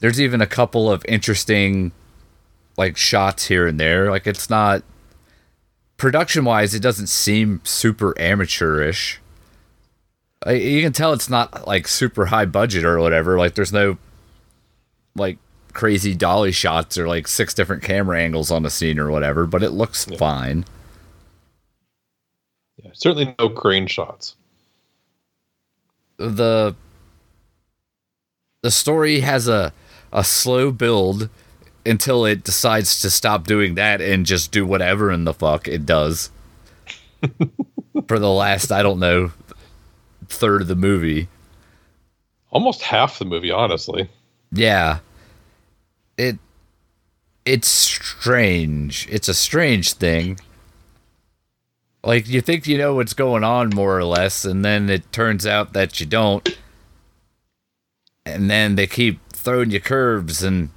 [0.00, 1.92] There's even a couple of interesting
[2.76, 4.10] like shots here and there.
[4.10, 4.82] Like it's not
[5.96, 9.20] production wise it doesn't seem super amateurish.
[10.46, 13.38] You can tell it's not like super high budget or whatever.
[13.38, 13.96] Like there's no
[15.16, 15.38] like
[15.72, 19.62] crazy dolly shots or like six different camera angles on the scene or whatever, but
[19.62, 20.64] it looks fine.
[22.82, 24.36] Yeah, certainly no crane shots.
[26.18, 26.74] The
[28.62, 29.72] the story has a
[30.12, 31.28] a slow build
[31.86, 35.84] until it decides to stop doing that and just do whatever in the fuck it
[35.84, 36.30] does.
[38.08, 39.32] For the last, I don't know,
[40.28, 41.28] third of the movie.
[42.50, 44.08] Almost half the movie, honestly.
[44.52, 45.00] Yeah.
[46.16, 46.38] It
[47.44, 49.06] it's strange.
[49.10, 50.38] It's a strange thing.
[52.02, 55.46] Like you think you know what's going on more or less and then it turns
[55.46, 56.56] out that you don't.
[58.24, 60.70] And then they keep throwing you curves and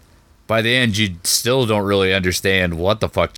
[0.47, 3.33] by the end you still don't really understand what the fuck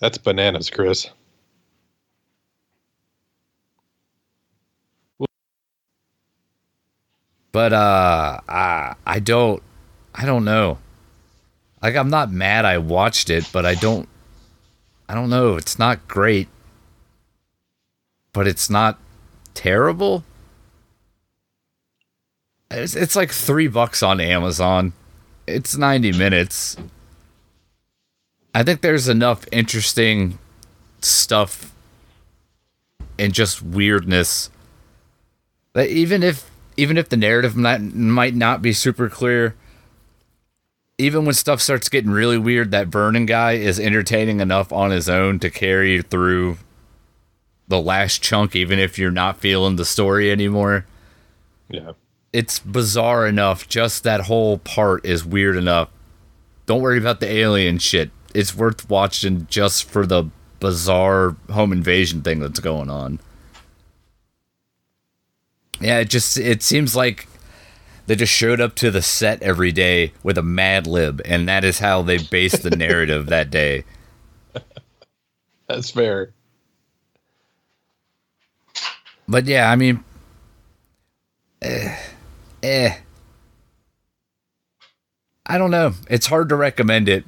[0.00, 1.08] That's bananas, Chris.
[7.52, 9.62] but uh I I don't
[10.14, 10.78] I don't know.
[11.82, 14.08] Like I'm not mad I watched it, but I don't
[15.08, 16.48] I don't know, it's not great.
[18.32, 18.98] but it's not
[19.54, 20.22] terrible.
[22.70, 24.92] It's, it's like three bucks on Amazon.
[25.46, 26.76] It's 90 minutes.
[28.54, 30.38] I think there's enough interesting
[31.00, 31.72] stuff
[33.18, 34.50] and just weirdness
[35.74, 39.56] that even if even if the narrative might, might not be super clear,
[40.96, 45.08] even when stuff starts getting really weird, that Vernon guy is entertaining enough on his
[45.08, 46.58] own to carry you through
[47.66, 50.86] the last chunk, even if you're not feeling the story anymore.
[51.68, 51.92] Yeah.
[52.32, 53.68] It's bizarre enough.
[53.68, 55.88] Just that whole part is weird enough.
[56.66, 58.10] Don't worry about the alien shit.
[58.34, 60.24] It's worth watching just for the
[60.60, 63.20] bizarre home invasion thing that's going on.
[65.80, 67.28] Yeah, it just it seems like
[68.06, 71.64] they just showed up to the set every day with a mad lib, and that
[71.64, 73.84] is how they based the narrative that day.
[75.68, 76.32] That's fair.
[79.28, 80.02] But yeah, I mean,
[81.60, 81.96] eh,
[82.62, 82.96] eh.
[85.44, 85.92] I don't know.
[86.08, 87.24] It's hard to recommend it,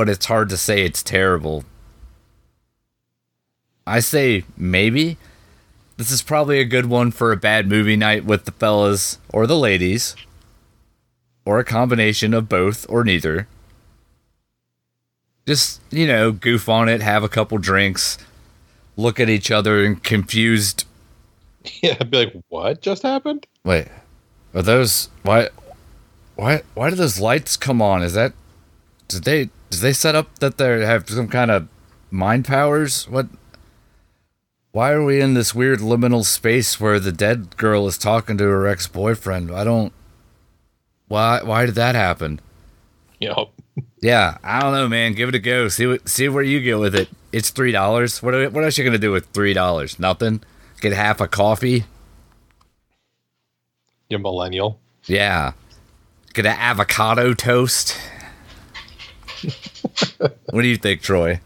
[0.00, 1.62] but it's hard to say it's terrible.
[3.86, 5.18] I say maybe.
[5.98, 9.46] This is probably a good one for a bad movie night with the fellas or
[9.46, 10.16] the ladies,
[11.44, 13.46] or a combination of both or neither.
[15.46, 18.16] Just, you know, goof on it, have a couple drinks,
[18.96, 20.86] look at each other in confused
[21.82, 23.46] Yeah, I'd be like, what just happened?
[23.64, 23.88] Wait,
[24.54, 25.50] are those why?
[26.36, 26.62] Why?
[26.72, 28.02] Why do those lights come on?
[28.02, 28.32] Is that
[29.10, 31.68] did they did they set up that they have some kind of
[32.10, 33.08] mind powers?
[33.08, 33.28] What?
[34.72, 38.44] Why are we in this weird liminal space where the dead girl is talking to
[38.44, 39.50] her ex boyfriend?
[39.50, 39.92] I don't.
[41.08, 41.42] Why?
[41.42, 42.40] Why did that happen?
[43.20, 43.50] Know,
[44.00, 45.12] Yeah, I don't know, man.
[45.14, 45.68] Give it a go.
[45.68, 47.08] See what see where you go with it.
[47.32, 48.22] It's three dollars.
[48.22, 49.98] What what else you gonna do with three dollars?
[49.98, 50.42] Nothing.
[50.80, 51.84] Get half a coffee.
[54.08, 54.80] You're millennial.
[55.06, 55.52] Yeah.
[56.32, 57.96] Get an avocado toast.
[60.18, 61.40] what do you think, Troy?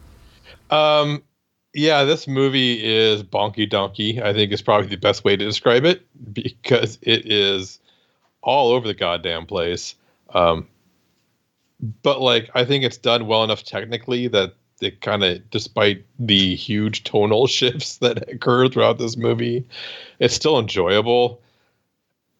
[0.69, 1.23] Um,
[1.73, 4.21] yeah, this movie is bonky donkey.
[4.21, 7.79] I think is probably the best way to describe it because it is
[8.41, 9.95] all over the goddamn place.
[10.33, 10.67] Um,
[12.01, 16.55] but like, I think it's done well enough technically that it kind of, despite the
[16.55, 19.67] huge tonal shifts that occur throughout this movie,
[20.19, 21.41] it's still enjoyable.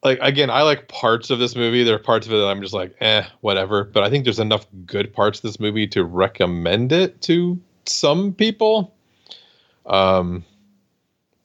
[0.05, 1.83] Like again, I like parts of this movie.
[1.83, 3.83] There are parts of it that I'm just like, eh, whatever.
[3.83, 8.31] But I think there's enough good parts of this movie to recommend it to some
[8.31, 8.93] people.
[9.87, 10.45] Um,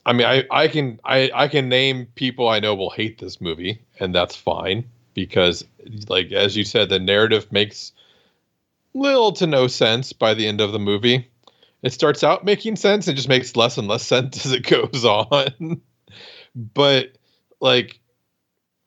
[0.05, 3.41] I mean, I, I can I, I can name people I know will hate this
[3.41, 4.85] movie, and that's fine
[5.15, 5.65] because,
[6.09, 7.93] like as you said, the narrative makes
[8.93, 11.31] little to no sense by the end of the movie.
[11.83, 15.07] It starts out making sense and just makes less and less sense as it goes
[15.07, 15.81] on.
[16.55, 17.17] but
[17.63, 18.01] like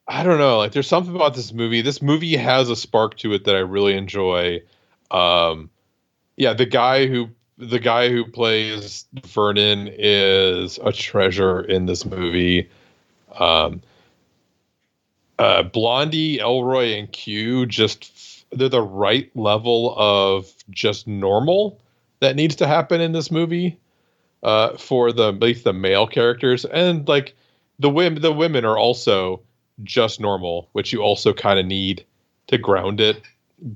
[0.07, 1.81] I don't know, like there's something about this movie.
[1.81, 4.61] This movie has a spark to it that I really enjoy.
[5.11, 5.69] Um
[6.35, 12.69] yeah, the guy who the guy who plays Vernon is a treasure in this movie.
[13.37, 13.81] Um
[15.39, 18.11] uh Blondie, Elroy and Q just
[18.51, 21.79] they're the right level of just normal
[22.19, 23.79] that needs to happen in this movie
[24.43, 27.35] uh, for the at least the male characters and like
[27.79, 29.41] the women the women are also
[29.83, 32.05] just normal which you also kind of need
[32.47, 33.21] to ground it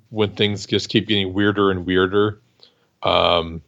[0.09, 2.39] when things just keep getting weirder and weirder.
[3.03, 3.61] Um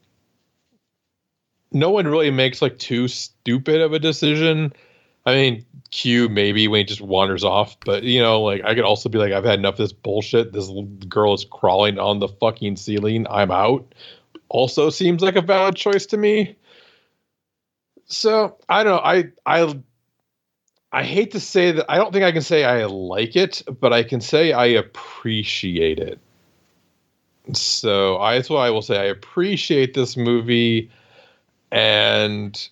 [1.72, 4.74] no one really makes like too stupid of a decision.
[5.26, 8.84] I mean q maybe when he just wanders off but you know like i could
[8.84, 10.54] also be like i've had enough of this bullshit.
[10.54, 10.70] This
[11.08, 13.26] girl is crawling on the fucking ceiling.
[13.30, 13.96] I'm out.
[14.50, 16.56] Also seems like a valid choice to me.
[18.10, 19.02] So I don't know.
[19.04, 19.80] I I
[20.92, 21.86] I hate to say that.
[21.90, 26.00] I don't think I can say I like it, but I can say I appreciate
[26.00, 26.20] it.
[27.54, 28.98] So I, that's what I will say.
[28.98, 30.92] I appreciate this movie,
[31.72, 32.70] and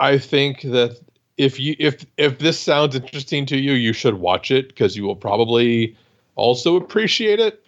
[0.00, 0.98] I think that
[1.36, 5.04] if you if if this sounds interesting to you, you should watch it because you
[5.04, 5.96] will probably
[6.36, 7.64] also appreciate it.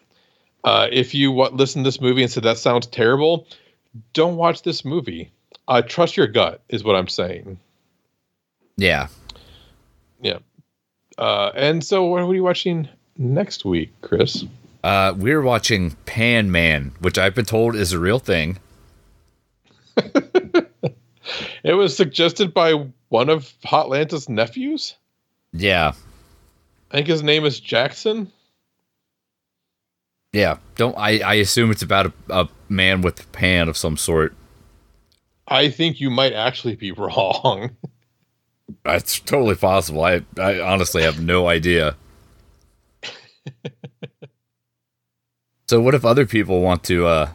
[0.65, 3.47] Uh, if you listen to this movie and said that sounds terrible,
[4.13, 5.31] don't watch this movie
[5.69, 7.61] uh, trust your gut is what I'm saying.
[8.77, 9.09] Yeah.
[10.21, 10.39] Yeah.
[11.17, 14.45] Uh, and so, what are you watching next week, Chris?
[14.85, 18.59] Uh, we're watching Pan Man, which I've been told is a real thing.
[21.65, 24.95] It was suggested by one of Hotlanta's nephews.
[25.53, 25.93] Yeah.
[26.91, 28.31] I think his name is Jackson.
[30.33, 30.59] Yeah.
[30.77, 34.35] Don't I, I assume it's about a, a man with pan of some sort.
[35.47, 37.77] I think you might actually be wrong.
[38.85, 40.03] That's totally possible.
[40.05, 41.97] I, I honestly have no idea.
[45.67, 47.31] so, what if other people want to uh,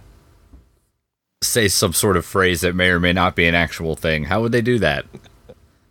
[1.41, 4.25] say some sort of phrase that may or may not be an actual thing?
[4.25, 5.05] How would they do that?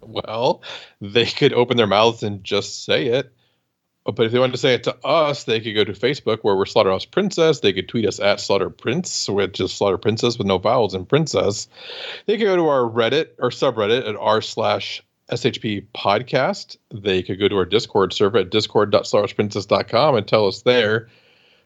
[0.01, 0.63] Well,
[1.01, 3.33] they could open their mouths and just say it.
[4.05, 6.57] But if they wanted to say it to us, they could go to Facebook where
[6.57, 7.61] we're Slaughterhouse Princess.
[7.61, 11.09] They could tweet us at Slaughter Prince, which is Slaughter Princess with no vowels and
[11.09, 11.69] Princess.
[12.27, 16.77] They could go to our Reddit or subreddit at r slash SHP podcast.
[16.93, 21.09] They could go to our Discord server at discord.slaughterprincess.com and tell us there.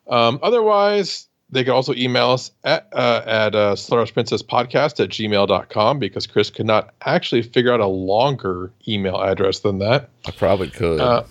[0.09, 3.77] Um, otherwise, they could also email us at, uh, at uh,
[4.13, 9.61] Princess Podcast at gmail.com because Chris could not actually figure out a longer email address
[9.61, 10.11] than that.
[10.27, 11.01] I probably could.
[11.01, 11.25] Uh,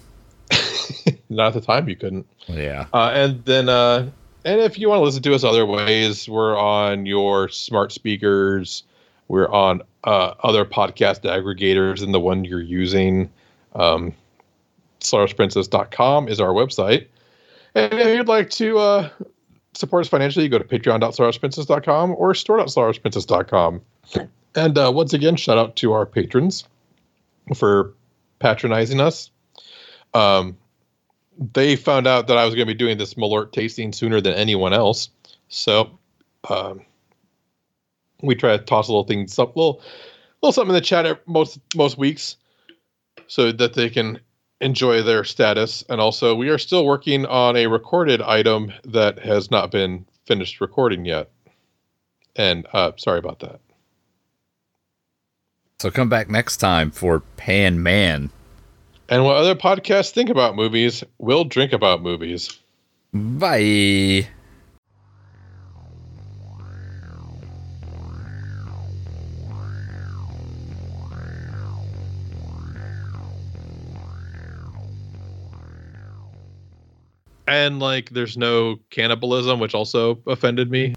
[1.30, 2.28] not at the time you couldn't.
[2.48, 2.88] Yeah.
[2.94, 4.10] Uh, and then, uh,
[4.46, 8.84] and if you want to listen to us other ways, we're on your smart speakers.
[9.28, 13.30] We're on uh, other podcast aggregators than the one you're using.
[13.74, 14.14] Um,
[15.00, 17.08] StarWarsPrincess.com is our website.
[17.74, 19.10] And if you'd like to uh,
[19.74, 23.82] support us financially, you go to patreon.starwarsprincess.com or store.starwarsprincess.com.
[24.56, 26.64] And uh, once again, shout out to our patrons
[27.56, 27.94] for
[28.40, 29.30] patronizing us.
[30.14, 30.58] Um,
[31.54, 34.34] they found out that I was going to be doing this Malort tasting sooner than
[34.34, 35.10] anyone else.
[35.50, 36.00] So
[36.50, 36.82] um,
[38.26, 39.82] we try to toss a little things up, little,
[40.42, 42.38] little something in the chat most most weeks,
[43.28, 44.20] so that they can
[44.62, 45.84] enjoy their status.
[45.90, 50.62] And also, we are still working on a recorded item that has not been finished
[50.62, 51.30] recording yet.
[52.36, 53.60] And uh, sorry about that.
[55.80, 58.30] So come back next time for Pan Man.
[59.08, 62.60] And what other podcasts think about movies, we'll drink about movies.
[63.14, 64.28] Bye.
[77.48, 80.96] And like there's no cannibalism which also offended me